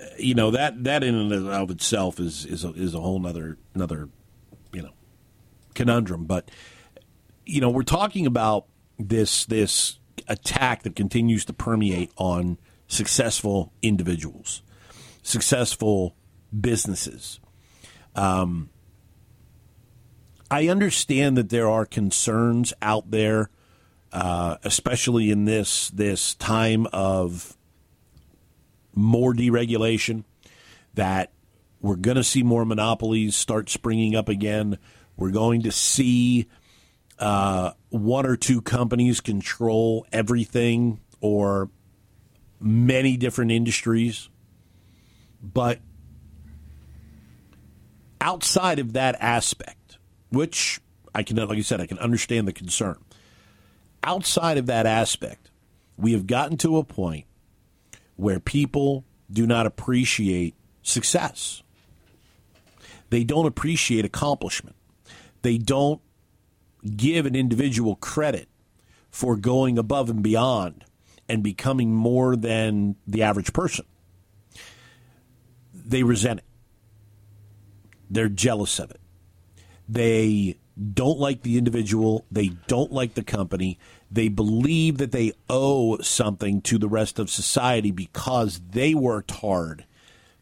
uh, 0.00 0.04
you 0.18 0.34
know 0.34 0.50
that 0.50 0.84
that 0.84 1.02
in 1.02 1.14
and 1.14 1.48
of 1.48 1.70
itself 1.70 2.20
is 2.20 2.44
is 2.44 2.64
a, 2.64 2.72
is 2.72 2.94
a 2.94 3.00
whole 3.00 3.26
other 3.26 3.56
another 3.74 4.08
you 4.72 4.82
know 4.82 4.92
conundrum. 5.74 6.24
But 6.24 6.50
you 7.44 7.60
know 7.60 7.70
we're 7.70 7.82
talking 7.82 8.26
about 8.26 8.66
this 8.98 9.44
this 9.46 9.98
attack 10.28 10.82
that 10.82 10.96
continues 10.96 11.44
to 11.46 11.52
permeate 11.52 12.10
on 12.16 12.58
successful 12.86 13.72
individuals, 13.82 14.62
successful 15.22 16.14
businesses. 16.58 17.40
Um, 18.14 18.70
I 20.50 20.68
understand 20.68 21.38
that 21.38 21.48
there 21.48 21.68
are 21.68 21.86
concerns 21.86 22.74
out 22.82 23.10
there, 23.10 23.48
uh, 24.12 24.56
especially 24.64 25.30
in 25.30 25.46
this 25.46 25.88
this 25.90 26.34
time 26.34 26.86
of 26.92 27.56
more 28.94 29.32
deregulation, 29.32 30.24
that 30.92 31.32
we're 31.80 31.96
going 31.96 32.18
to 32.18 32.24
see 32.24 32.42
more 32.42 32.66
monopolies 32.66 33.34
start 33.34 33.70
springing 33.70 34.14
up 34.14 34.28
again. 34.28 34.78
We're 35.16 35.30
going 35.30 35.62
to 35.62 35.72
see 35.72 36.48
uh, 37.18 37.72
one 37.90 38.26
or 38.26 38.36
two 38.36 38.60
companies 38.60 39.20
control 39.20 40.06
everything 40.12 41.00
or 41.20 41.70
many 42.60 43.16
different 43.16 43.52
industries. 43.52 44.28
But 45.42 45.80
outside 48.20 48.78
of 48.78 48.94
that 48.94 49.16
aspect, 49.20 49.98
which 50.30 50.80
I 51.14 51.22
can, 51.22 51.36
like 51.36 51.58
I 51.58 51.62
said, 51.62 51.80
I 51.80 51.86
can 51.86 51.98
understand 51.98 52.48
the 52.48 52.52
concern. 52.52 52.96
Outside 54.02 54.58
of 54.58 54.66
that 54.66 54.86
aspect, 54.86 55.50
we 55.96 56.12
have 56.12 56.26
gotten 56.26 56.56
to 56.58 56.78
a 56.78 56.84
point 56.84 57.26
where 58.16 58.40
people 58.40 59.04
do 59.30 59.46
not 59.46 59.66
appreciate 59.66 60.54
success. 60.82 61.62
They 63.10 63.24
don't 63.24 63.46
appreciate 63.46 64.04
accomplishment. 64.04 64.76
They 65.42 65.58
don't 65.58 66.00
give 66.96 67.26
an 67.26 67.34
individual 67.34 67.96
credit 67.96 68.48
for 69.10 69.36
going 69.36 69.78
above 69.78 70.08
and 70.08 70.22
beyond 70.22 70.84
and 71.28 71.42
becoming 71.42 71.94
more 71.94 72.34
than 72.34 72.96
the 73.06 73.22
average 73.22 73.52
person. 73.52 73.84
They 75.74 76.02
resent 76.02 76.40
it. 76.40 76.44
They're 78.10 78.28
jealous 78.28 78.78
of 78.78 78.90
it. 78.90 79.00
They 79.88 80.58
don't 80.94 81.18
like 81.18 81.42
the 81.42 81.58
individual. 81.58 82.24
They 82.30 82.48
don't 82.66 82.92
like 82.92 83.14
the 83.14 83.22
company. 83.22 83.78
They 84.10 84.28
believe 84.28 84.98
that 84.98 85.12
they 85.12 85.32
owe 85.48 85.98
something 85.98 86.60
to 86.62 86.78
the 86.78 86.88
rest 86.88 87.18
of 87.18 87.30
society 87.30 87.90
because 87.90 88.60
they 88.70 88.94
worked 88.94 89.30
hard. 89.30 89.84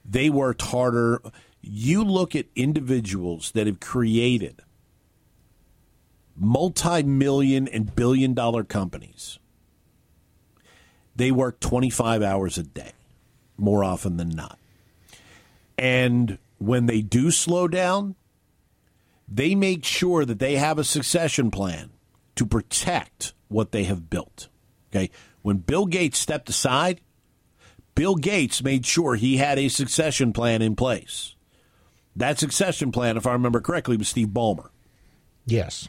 They 0.04 0.30
worked 0.30 0.62
harder. 0.62 1.20
You 1.60 2.04
look 2.04 2.34
at 2.34 2.46
individuals 2.54 3.52
that 3.52 3.66
have 3.66 3.80
created 3.80 4.62
multi 6.40 7.03
million 7.03 7.68
and 7.68 7.94
billion 7.94 8.35
dollar 8.35 8.64
companies. 8.64 9.38
They 11.14 11.31
work 11.31 11.61
25 11.61 12.22
hours 12.22 12.57
a 12.57 12.62
day, 12.62 12.92
more 13.59 13.85
often 13.85 14.16
than 14.16 14.31
not. 14.31 14.59
And 15.76 16.38
when 16.59 16.87
they 16.87 17.03
do 17.03 17.31
slow 17.31 17.68
down, 17.68 18.14
they 19.29 19.55
make 19.55 19.85
sure 19.85 20.24
that 20.24 20.38
they 20.38 20.57
have 20.57 20.79
a 20.79 20.85
succession 20.85 21.50
plan 21.50 21.90
to 22.37 22.46
protect 22.46 23.35
what 23.48 23.72
they 23.72 23.85
have 23.85 24.09
built. 24.09 24.48
Okay. 24.90 25.11
When 25.42 25.59
Bill 25.59 25.87
Gates 25.87 26.18
stepped 26.18 26.48
aside, 26.48 27.00
Bill 27.94 28.16
Gates 28.16 28.62
made 28.62 28.87
sure 28.87 29.14
he 29.14 29.37
had 29.37 29.59
a 29.59 29.68
succession 29.68 30.33
plan 30.33 30.62
in 30.62 30.74
place. 30.74 31.35
That 32.16 32.38
succession 32.38 32.92
plan, 32.92 33.16
if 33.16 33.26
I 33.26 33.33
remember 33.33 33.61
correctly, 33.61 33.96
was 33.96 34.09
Steve 34.09 34.29
Ballmer. 34.29 34.70
Yes. 35.46 35.88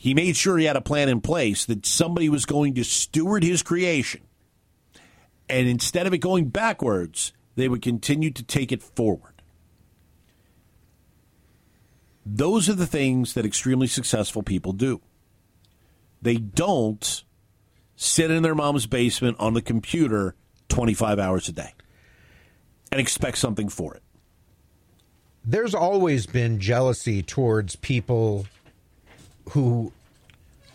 He 0.00 0.14
made 0.14 0.34
sure 0.34 0.56
he 0.56 0.64
had 0.64 0.76
a 0.76 0.80
plan 0.80 1.10
in 1.10 1.20
place 1.20 1.66
that 1.66 1.84
somebody 1.84 2.30
was 2.30 2.46
going 2.46 2.74
to 2.76 2.84
steward 2.84 3.42
his 3.42 3.62
creation. 3.62 4.22
And 5.46 5.68
instead 5.68 6.06
of 6.06 6.14
it 6.14 6.18
going 6.18 6.48
backwards, 6.48 7.34
they 7.54 7.68
would 7.68 7.82
continue 7.82 8.30
to 8.30 8.42
take 8.42 8.72
it 8.72 8.82
forward. 8.82 9.42
Those 12.24 12.66
are 12.70 12.74
the 12.74 12.86
things 12.86 13.34
that 13.34 13.44
extremely 13.44 13.86
successful 13.86 14.42
people 14.42 14.72
do. 14.72 15.02
They 16.22 16.36
don't 16.36 17.22
sit 17.94 18.30
in 18.30 18.42
their 18.42 18.54
mom's 18.54 18.86
basement 18.86 19.36
on 19.38 19.52
the 19.52 19.60
computer 19.60 20.34
25 20.70 21.18
hours 21.18 21.46
a 21.50 21.52
day 21.52 21.74
and 22.90 22.98
expect 22.98 23.36
something 23.36 23.68
for 23.68 23.96
it. 23.96 24.02
There's 25.44 25.74
always 25.74 26.24
been 26.24 26.58
jealousy 26.58 27.22
towards 27.22 27.76
people 27.76 28.46
who 29.50 29.92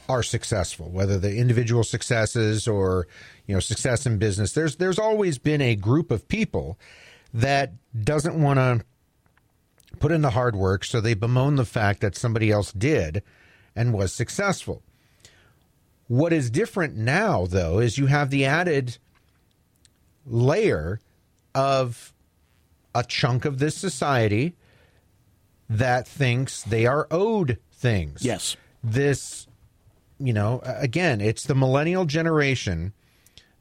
are 0.08 0.23
successful, 0.23 0.89
whether 0.89 1.17
the 1.17 1.36
individual 1.36 1.84
successes 1.84 2.67
or 2.67 3.08
you 3.47 3.54
know 3.54 3.60
success 3.60 4.06
in 4.06 4.17
business. 4.17 4.54
There's 4.54 4.75
there's 4.75 4.99
always 4.99 5.38
been 5.38 5.62
a 5.62 5.75
group 5.75 6.12
of 6.12 6.28
people 6.28 6.78
that 7.34 7.73
doesn't 8.04 8.41
want 8.41 8.58
to 8.58 8.86
put 9.99 10.12
in 10.12 10.21
the 10.21 10.32
hard 10.32 10.56
work, 10.56 10.84
so 10.84 11.01
they 11.01 11.13
bemoan 11.13 11.56
the 11.56 11.65
fact 11.65 12.01
that 12.01 12.15
somebody 12.15 12.51
else 12.51 12.71
did 12.71 13.23
and 13.75 13.93
was 13.93 14.13
successful. 14.13 14.84
What 16.08 16.34
is 16.34 16.51
different 16.51 16.95
now, 16.95 17.45
though, 17.45 17.80
is 17.80 17.97
you 17.97 18.06
have 18.06 18.30
the 18.30 18.45
added 18.45 18.97
layer 20.25 20.99
of 21.54 22.13
a 22.93 23.04
chunk 23.04 23.45
of 23.45 23.60
this 23.60 23.75
society 23.75 24.56
that 25.69 26.08
thinks 26.08 26.62
they 26.62 26.86
are 26.86 27.08
owed 27.10 27.58
things. 27.86 28.26
Yes. 28.26 28.58
This, 28.84 29.48
you 30.19 30.34
know, 30.34 30.62
again, 30.63 31.21
it's 31.21 31.43
the 31.43 31.56
millennial 31.56 32.06
generation 32.06 32.93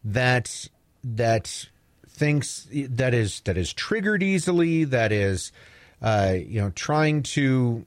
that 0.03 0.69
that 1.03 1.69
thinks 2.09 2.67
that 2.73 3.13
is 3.13 3.41
that 3.41 3.57
is 3.57 3.73
triggered 3.73 4.23
easily, 4.23 4.85
that 4.85 5.13
is 5.13 5.53
uh, 6.01 6.37
you 6.47 6.61
know, 6.61 6.71
trying 6.71 7.23
to 7.23 7.85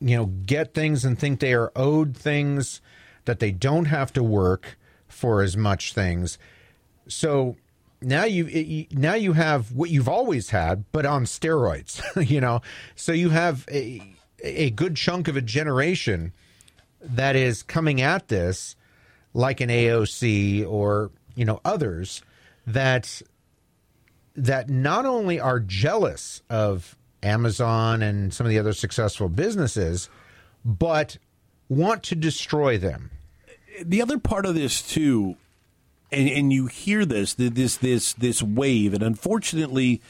you 0.00 0.16
know, 0.16 0.26
get 0.26 0.74
things 0.74 1.04
and 1.04 1.18
think 1.18 1.40
they 1.40 1.54
are 1.54 1.72
owed 1.74 2.16
things 2.16 2.80
that 3.24 3.40
they 3.40 3.50
don't 3.50 3.86
have 3.86 4.12
to 4.12 4.22
work 4.22 4.76
for 5.08 5.40
as 5.40 5.56
much 5.56 5.94
things. 5.94 6.36
So 7.08 7.56
now 8.02 8.24
you 8.24 8.86
now 8.90 9.14
you 9.14 9.32
have 9.32 9.72
what 9.72 9.90
you've 9.90 10.08
always 10.08 10.50
had, 10.50 10.84
but 10.92 11.06
on 11.06 11.24
steroids. 11.24 12.02
you 12.28 12.40
know, 12.40 12.60
so 12.94 13.12
you 13.12 13.30
have 13.30 13.66
a 13.70 14.13
a 14.44 14.70
good 14.70 14.96
chunk 14.96 15.26
of 15.26 15.36
a 15.36 15.42
generation 15.42 16.32
that 17.00 17.34
is 17.34 17.62
coming 17.62 18.00
at 18.00 18.28
this 18.28 18.76
like 19.32 19.60
an 19.60 19.68
AOC 19.68 20.66
or 20.68 21.10
you 21.34 21.44
know 21.44 21.60
others 21.64 22.22
that 22.66 23.22
that 24.36 24.68
not 24.68 25.06
only 25.06 25.40
are 25.40 25.60
jealous 25.60 26.42
of 26.50 26.96
Amazon 27.22 28.02
and 28.02 28.32
some 28.32 28.46
of 28.46 28.50
the 28.50 28.58
other 28.58 28.72
successful 28.72 29.28
businesses, 29.28 30.08
but 30.64 31.18
want 31.68 32.02
to 32.02 32.14
destroy 32.14 32.76
them. 32.76 33.10
The 33.82 34.02
other 34.02 34.18
part 34.18 34.44
of 34.44 34.54
this 34.54 34.82
too 34.82 35.36
and, 36.14 36.28
and 36.28 36.52
you 36.52 36.66
hear 36.66 37.04
this 37.04 37.34
this 37.34 37.76
this 37.76 38.12
this 38.14 38.42
wave, 38.42 38.94
and 38.94 39.02
unfortunately, 39.02 40.00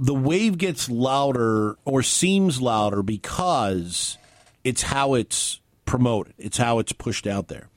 the 0.00 0.14
wave 0.14 0.56
gets 0.56 0.88
louder 0.88 1.76
or 1.84 2.02
seems 2.02 2.60
louder 2.60 3.02
because 3.02 4.16
it's 4.64 4.80
how 4.80 5.12
it's 5.12 5.60
promoted. 5.84 6.32
It's 6.38 6.56
how 6.56 6.78
it's 6.78 6.92
pushed 6.92 7.26
out 7.26 7.48
there. 7.48 7.68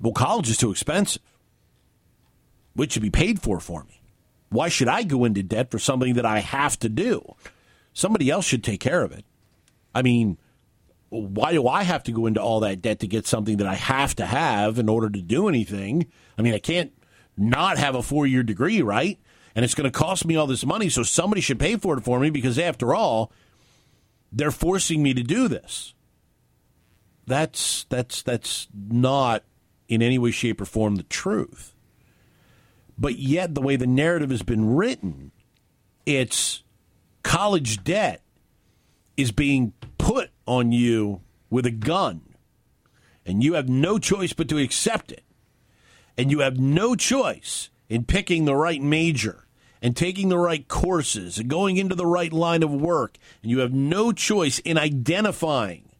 Well, 0.00 0.14
college 0.14 0.48
is 0.48 0.56
too 0.56 0.70
expensive. 0.70 1.22
Which 2.72 2.92
should 2.92 3.02
be 3.02 3.10
paid 3.10 3.42
for 3.42 3.60
for 3.60 3.84
me? 3.84 4.00
Why 4.48 4.70
should 4.70 4.88
I 4.88 5.02
go 5.02 5.26
into 5.26 5.42
debt 5.42 5.70
for 5.70 5.78
something 5.78 6.14
that 6.14 6.24
I 6.24 6.38
have 6.38 6.78
to 6.78 6.88
do? 6.88 7.36
Somebody 7.92 8.30
else 8.30 8.46
should 8.46 8.64
take 8.64 8.80
care 8.80 9.02
of 9.02 9.12
it. 9.12 9.26
I 9.94 10.00
mean, 10.00 10.38
why 11.10 11.52
do 11.52 11.68
I 11.68 11.82
have 11.82 12.02
to 12.04 12.12
go 12.12 12.24
into 12.24 12.40
all 12.40 12.60
that 12.60 12.80
debt 12.80 13.00
to 13.00 13.06
get 13.06 13.26
something 13.26 13.58
that 13.58 13.66
I 13.66 13.74
have 13.74 14.16
to 14.16 14.24
have 14.24 14.78
in 14.78 14.88
order 14.88 15.10
to 15.10 15.20
do 15.20 15.48
anything? 15.48 16.06
I 16.38 16.42
mean, 16.42 16.54
I 16.54 16.60
can't 16.60 16.92
not 17.36 17.76
have 17.76 17.94
a 17.94 18.02
four 18.02 18.26
year 18.26 18.42
degree, 18.42 18.80
right? 18.80 19.18
And 19.54 19.64
it's 19.64 19.74
going 19.74 19.90
to 19.90 19.98
cost 19.98 20.24
me 20.24 20.36
all 20.36 20.46
this 20.46 20.64
money, 20.64 20.88
so 20.88 21.02
somebody 21.02 21.40
should 21.40 21.58
pay 21.58 21.76
for 21.76 21.98
it 21.98 22.04
for 22.04 22.20
me 22.20 22.30
because, 22.30 22.58
after 22.58 22.94
all, 22.94 23.32
they're 24.32 24.50
forcing 24.50 25.02
me 25.02 25.12
to 25.14 25.22
do 25.22 25.48
this. 25.48 25.94
That's 27.26 27.84
that's 27.88 28.22
that's 28.22 28.68
not 28.74 29.44
in 29.88 30.02
any 30.02 30.18
way, 30.18 30.30
shape, 30.30 30.60
or 30.60 30.64
form 30.64 30.96
the 30.96 31.02
truth. 31.04 31.74
But 32.96 33.18
yet, 33.18 33.54
the 33.54 33.60
way 33.60 33.76
the 33.76 33.86
narrative 33.86 34.30
has 34.30 34.42
been 34.42 34.74
written, 34.74 35.32
it's 36.06 36.62
college 37.22 37.82
debt 37.82 38.22
is 39.16 39.32
being 39.32 39.72
put 39.98 40.30
on 40.46 40.72
you 40.72 41.22
with 41.50 41.66
a 41.66 41.70
gun, 41.70 42.34
and 43.26 43.42
you 43.42 43.54
have 43.54 43.68
no 43.68 43.98
choice 43.98 44.32
but 44.32 44.48
to 44.48 44.58
accept 44.58 45.10
it. 45.12 45.24
And 46.16 46.30
you 46.30 46.40
have 46.40 46.58
no 46.58 46.94
choice 46.94 47.70
in 47.90 48.04
picking 48.04 48.46
the 48.46 48.56
right 48.56 48.80
major 48.80 49.44
and 49.82 49.94
taking 49.94 50.30
the 50.30 50.38
right 50.38 50.66
courses 50.68 51.38
and 51.38 51.50
going 51.50 51.76
into 51.76 51.94
the 51.94 52.06
right 52.06 52.32
line 52.32 52.62
of 52.62 52.72
work. 52.72 53.18
And 53.42 53.50
you 53.50 53.58
have 53.58 53.72
no 53.72 54.12
choice 54.12 54.60
in 54.60 54.78
identifying 54.78 55.90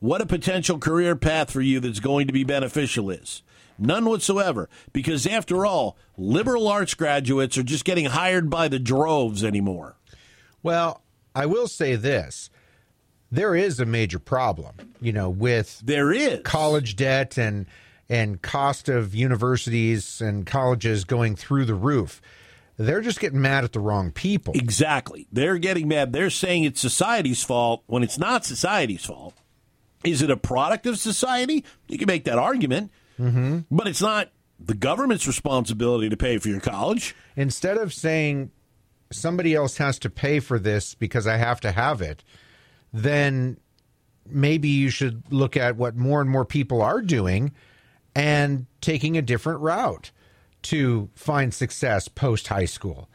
what 0.00 0.20
a 0.20 0.26
potential 0.26 0.78
career 0.78 1.14
path 1.14 1.50
for 1.50 1.60
you 1.60 1.78
that's 1.78 2.00
going 2.00 2.26
to 2.26 2.32
be 2.32 2.44
beneficial 2.44 3.08
is. 3.08 3.42
None 3.78 4.04
whatsoever. 4.04 4.68
Because 4.92 5.26
after 5.26 5.64
all, 5.64 5.96
liberal 6.16 6.66
arts 6.68 6.94
graduates 6.94 7.56
are 7.56 7.62
just 7.62 7.84
getting 7.84 8.06
hired 8.06 8.50
by 8.50 8.68
the 8.68 8.78
droves 8.80 9.44
anymore. 9.44 9.96
Well, 10.62 11.02
I 11.34 11.46
will 11.46 11.68
say 11.68 11.96
this. 11.96 12.50
There 13.30 13.54
is 13.54 13.80
a 13.80 13.86
major 13.86 14.18
problem, 14.18 14.74
you 15.00 15.12
know, 15.12 15.30
with 15.30 15.80
There 15.84 16.12
is. 16.12 16.40
college 16.44 16.96
debt 16.96 17.38
and 17.38 17.66
and 18.12 18.42
cost 18.42 18.90
of 18.90 19.14
universities 19.14 20.20
and 20.20 20.44
colleges 20.44 21.02
going 21.02 21.34
through 21.34 21.64
the 21.64 21.74
roof. 21.74 22.20
They're 22.76 23.00
just 23.00 23.20
getting 23.20 23.40
mad 23.40 23.64
at 23.64 23.72
the 23.72 23.80
wrong 23.80 24.12
people. 24.12 24.52
Exactly. 24.54 25.26
They're 25.32 25.56
getting 25.56 25.88
mad. 25.88 26.12
They're 26.12 26.28
saying 26.28 26.64
it's 26.64 26.78
society's 26.78 27.42
fault 27.42 27.82
when 27.86 28.02
it's 28.02 28.18
not 28.18 28.44
society's 28.44 29.06
fault. 29.06 29.32
Is 30.04 30.20
it 30.20 30.30
a 30.30 30.36
product 30.36 30.84
of 30.84 30.98
society? 30.98 31.64
You 31.88 31.96
can 31.96 32.06
make 32.06 32.24
that 32.24 32.38
argument. 32.38 32.92
Mm-hmm. 33.18 33.60
But 33.70 33.88
it's 33.88 34.02
not 34.02 34.30
the 34.60 34.74
government's 34.74 35.26
responsibility 35.26 36.10
to 36.10 36.16
pay 36.16 36.36
for 36.36 36.48
your 36.48 36.60
college. 36.60 37.16
Instead 37.34 37.78
of 37.78 37.94
saying 37.94 38.50
somebody 39.10 39.54
else 39.54 39.78
has 39.78 39.98
to 40.00 40.10
pay 40.10 40.38
for 40.38 40.58
this 40.58 40.94
because 40.94 41.26
I 41.26 41.38
have 41.38 41.62
to 41.62 41.72
have 41.72 42.02
it, 42.02 42.22
then 42.92 43.56
maybe 44.28 44.68
you 44.68 44.90
should 44.90 45.32
look 45.32 45.56
at 45.56 45.76
what 45.76 45.96
more 45.96 46.20
and 46.20 46.28
more 46.28 46.44
people 46.44 46.82
are 46.82 47.00
doing 47.00 47.52
and 48.14 48.66
taking 48.80 49.16
a 49.16 49.22
different 49.22 49.60
route 49.60 50.10
to 50.62 51.08
find 51.14 51.52
success 51.52 52.08
post 52.08 52.48
high 52.48 52.64
school. 52.64 53.08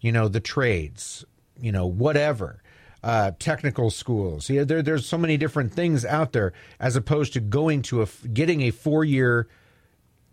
You 0.00 0.12
know, 0.12 0.28
the 0.28 0.40
trades, 0.40 1.24
you 1.60 1.72
know, 1.72 1.86
whatever. 1.86 2.62
Uh, 3.04 3.32
technical 3.40 3.90
schools. 3.90 4.48
Yeah, 4.48 4.62
there, 4.62 4.80
there's 4.80 5.08
so 5.08 5.18
many 5.18 5.36
different 5.36 5.72
things 5.72 6.04
out 6.04 6.30
there 6.30 6.52
as 6.78 6.94
opposed 6.94 7.32
to 7.32 7.40
going 7.40 7.82
to 7.82 8.02
a 8.02 8.06
getting 8.32 8.60
a 8.62 8.70
four 8.70 9.04
year 9.04 9.48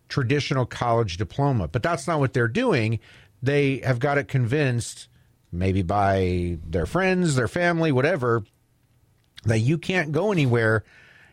traditional 0.07 0.67
college 0.67 1.17
diploma. 1.17 1.67
But 1.67 1.81
that's 1.81 2.07
not 2.07 2.19
what 2.19 2.33
they're 2.33 2.47
doing. 2.47 2.99
They 3.41 3.77
have 3.79 3.97
got 3.97 4.19
it 4.19 4.27
convinced, 4.27 5.07
maybe 5.51 5.81
by 5.81 6.59
their 6.63 6.85
friends, 6.85 7.35
their 7.35 7.47
family, 7.47 7.91
whatever, 7.91 8.43
that 9.45 9.59
you 9.59 9.79
can't 9.79 10.11
go 10.11 10.31
anywhere. 10.31 10.83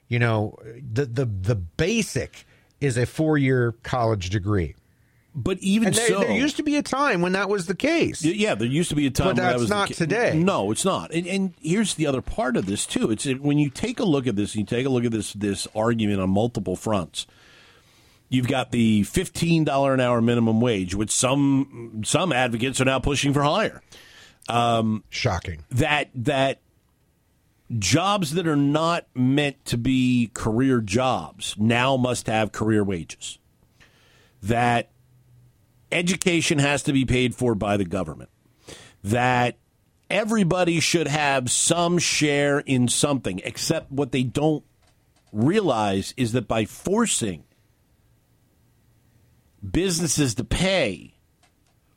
You 0.09 0.21
know, 0.21 0.57
the 0.81 1.05
the 1.05 1.27
the 1.27 1.57
basic 1.57 2.47
is 2.81 2.97
a 2.97 3.07
four 3.07 3.39
year 3.39 3.73
college 3.83 4.31
degree. 4.31 4.75
But 5.39 5.59
even 5.59 5.89
And 5.89 5.97
there, 5.97 6.09
so, 6.09 6.21
there 6.21 6.33
used 6.33 6.57
to 6.57 6.63
be 6.63 6.77
a 6.77 6.83
time 6.83 7.21
when 7.21 7.33
that 7.33 7.51
was 7.51 7.67
the 7.67 7.75
case. 7.75 8.25
Yeah, 8.25 8.55
there 8.55 8.67
used 8.67 8.89
to 8.89 8.97
be 8.97 9.07
a 9.07 9.11
time 9.11 9.27
But 9.27 9.37
when 9.37 9.45
that 9.45 9.51
that's 9.51 9.61
was 9.61 9.69
the 9.69 9.75
not 9.75 9.89
today. 9.91 10.33
No, 10.35 10.71
it's 10.71 10.85
not. 10.85 11.13
And, 11.13 11.27
and 11.27 11.53
here's 11.61 11.95
the 11.95 12.07
other 12.07 12.23
part 12.23 12.57
of 12.57 12.65
this 12.65 12.87
too. 12.87 13.11
It's 13.11 13.27
when 13.27 13.59
you 13.59 13.69
take 13.69 14.01
a 14.01 14.05
look 14.05 14.27
at 14.27 14.35
this, 14.35 14.57
you 14.57 14.65
take 14.65 14.87
a 14.87 14.89
look 14.89 15.05
at 15.05 15.13
this 15.13 15.35
this 15.35 15.69
argument 15.75 16.23
on 16.23 16.31
multiple 16.31 16.75
fronts. 16.75 17.27
You've 18.31 18.49
got 18.49 18.73
the 18.73 19.03
fifteen 19.03 19.63
dollar 19.65 19.93
an 19.93 20.01
hour 20.01 20.23
minimum 20.23 20.63
wage, 20.63 20.95
which 20.95 21.11
some 21.11 22.01
some 22.03 22.33
advocates 22.33 22.81
are 22.81 22.87
now 22.87 22.99
pushing 22.99 23.35
for 23.35 23.43
higher. 23.43 23.83
Um, 24.49 25.05
Shocking. 25.11 25.65
That 25.71 26.09
that 26.15 26.61
jobs 27.79 28.33
that 28.33 28.47
are 28.47 28.57
not 28.57 29.07
meant 29.15 29.65
to 29.67 29.77
be 29.77 30.31
career 30.35 30.81
jobs 30.81 31.57
now 31.59 31.97
must 31.97 32.27
have 32.27 32.53
career 32.53 32.85
wages. 32.85 33.39
That 34.43 34.91
education 35.91 36.59
has 36.59 36.83
to 36.85 36.93
be 36.93 37.05
paid 37.05 37.35
for 37.35 37.55
by 37.55 37.77
the 37.77 37.85
government. 37.85 38.31
That 39.03 39.57
everybody 40.11 40.81
should 40.81 41.09
have 41.09 41.51
some 41.51 41.99
share 41.99 42.61
in 42.61 42.89
something, 42.89 43.41
except 43.45 43.91
what 43.91 44.13
they 44.13 44.23
don't 44.23 44.65
realize 45.33 46.15
is 46.17 46.33
that 46.33 46.49
by 46.49 46.65
forcing 46.65 47.45
businesses 49.69 50.35
to 50.37 50.45
pay 50.45 51.17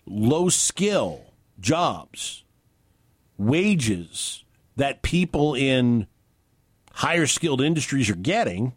low 0.06 0.50
skill 0.50 1.34
jobs, 1.60 2.44
wages 3.38 4.44
that 4.80 5.02
people 5.02 5.54
in 5.56 6.08
higher 6.94 7.28
skilled 7.28 7.62
industries 7.62 8.10
are 8.10 8.16
getting, 8.16 8.74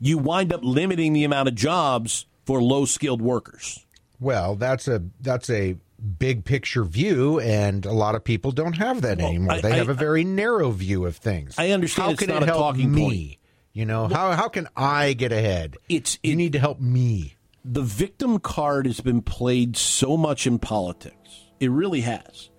you 0.00 0.18
wind 0.18 0.52
up 0.52 0.60
limiting 0.64 1.12
the 1.12 1.24
amount 1.24 1.48
of 1.48 1.54
jobs 1.54 2.26
for 2.44 2.62
low 2.62 2.84
skilled 2.84 3.22
workers. 3.22 3.84
Well, 4.18 4.56
that's 4.56 4.88
a 4.88 5.02
that's 5.20 5.50
a 5.50 5.76
big 6.18 6.44
picture 6.44 6.84
view, 6.84 7.38
and 7.40 7.84
a 7.86 7.92
lot 7.92 8.14
of 8.14 8.24
people 8.24 8.50
don't 8.50 8.72
have 8.78 9.02
that 9.02 9.20
anymore. 9.20 9.52
I- 9.54 9.60
they 9.60 9.72
I- 9.72 9.76
have 9.76 9.88
a 9.88 9.94
very 9.94 10.24
narrow 10.24 10.70
view 10.70 11.06
of 11.06 11.16
things. 11.16 11.54
I 11.58 11.70
understand 11.70 12.04
How 12.06 12.10
it's 12.12 12.20
can 12.20 12.28
not 12.28 12.42
it 12.42 12.44
a 12.44 12.46
help 12.46 12.58
talking 12.60 12.92
me? 12.92 13.02
point. 13.04 13.38
You 13.74 13.86
know 13.86 14.08
how 14.08 14.32
how 14.32 14.48
can 14.48 14.68
I 14.76 15.12
get 15.14 15.32
ahead? 15.32 15.76
It's 15.88 16.18
you 16.22 16.32
it- 16.32 16.36
need 16.36 16.52
to 16.52 16.58
help 16.58 16.80
me. 16.80 17.34
the 17.64 17.82
victim 17.82 18.38
card 18.40 18.86
has 18.86 19.00
been 19.00 19.22
played 19.22 19.76
so 19.76 20.16
much 20.16 20.46
in 20.48 20.58
politics. 20.58 21.16
It 21.60 21.70
really 21.70 22.00
has. 22.00 22.50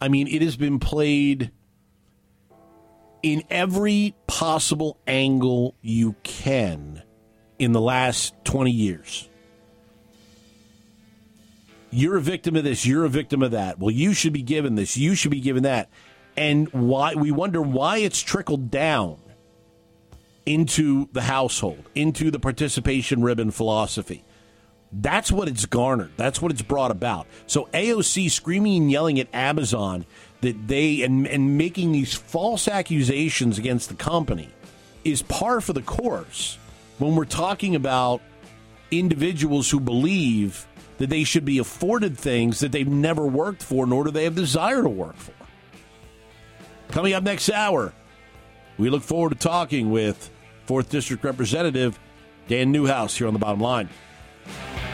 I 0.00 0.08
mean, 0.08 0.28
it 0.28 0.42
has 0.42 0.56
been 0.56 0.78
played 0.78 1.50
in 3.22 3.42
every 3.50 4.14
possible 4.26 4.98
angle 5.06 5.74
you 5.82 6.14
can 6.22 7.02
in 7.58 7.72
the 7.72 7.80
last 7.80 8.34
20 8.44 8.70
years. 8.70 9.28
You're 11.90 12.16
a 12.16 12.20
victim 12.20 12.54
of 12.54 12.64
this, 12.64 12.86
you're 12.86 13.04
a 13.04 13.08
victim 13.08 13.42
of 13.42 13.52
that. 13.52 13.78
Well, 13.78 13.90
you 13.90 14.12
should 14.12 14.32
be 14.32 14.42
given 14.42 14.74
this, 14.74 14.96
you 14.96 15.14
should 15.14 15.30
be 15.30 15.40
given 15.40 15.62
that. 15.64 15.90
And 16.36 16.68
why 16.68 17.14
we 17.14 17.32
wonder 17.32 17.60
why 17.60 17.98
it's 17.98 18.20
trickled 18.20 18.70
down 18.70 19.18
into 20.46 21.08
the 21.12 21.22
household, 21.22 21.84
into 21.94 22.30
the 22.30 22.38
participation 22.38 23.22
ribbon 23.22 23.50
philosophy. 23.50 24.24
That's 24.92 25.30
what 25.30 25.48
it's 25.48 25.66
garnered. 25.66 26.12
That's 26.16 26.40
what 26.40 26.50
it's 26.50 26.62
brought 26.62 26.90
about. 26.90 27.26
So 27.46 27.68
AOC 27.74 28.30
screaming 28.30 28.82
and 28.82 28.90
yelling 28.90 29.20
at 29.20 29.28
Amazon 29.34 30.06
that 30.40 30.68
they 30.68 31.02
and, 31.02 31.26
and 31.26 31.58
making 31.58 31.92
these 31.92 32.14
false 32.14 32.68
accusations 32.68 33.58
against 33.58 33.88
the 33.88 33.94
company 33.94 34.48
is 35.04 35.22
par 35.22 35.60
for 35.60 35.72
the 35.72 35.82
course 35.82 36.58
when 36.98 37.16
we're 37.16 37.24
talking 37.24 37.74
about 37.74 38.22
individuals 38.90 39.70
who 39.70 39.80
believe 39.80 40.66
that 40.98 41.10
they 41.10 41.24
should 41.24 41.44
be 41.44 41.58
afforded 41.58 42.16
things 42.16 42.60
that 42.60 42.72
they've 42.72 42.88
never 42.88 43.26
worked 43.26 43.62
for 43.62 43.86
nor 43.86 44.04
do 44.04 44.10
they 44.10 44.24
have 44.24 44.34
desire 44.34 44.82
to 44.82 44.88
work 44.88 45.16
for. 45.16 45.32
Coming 46.88 47.12
up 47.12 47.22
next 47.22 47.50
hour, 47.50 47.92
we 48.78 48.88
look 48.88 49.02
forward 49.02 49.30
to 49.30 49.36
talking 49.36 49.90
with 49.90 50.30
4th 50.66 50.88
District 50.88 51.22
Representative 51.22 51.98
Dan 52.48 52.72
Newhouse 52.72 53.16
here 53.16 53.26
on 53.26 53.34
the 53.34 53.38
bottom 53.38 53.60
line. 53.60 53.88
Thank 54.48 54.82
you. 54.82 54.87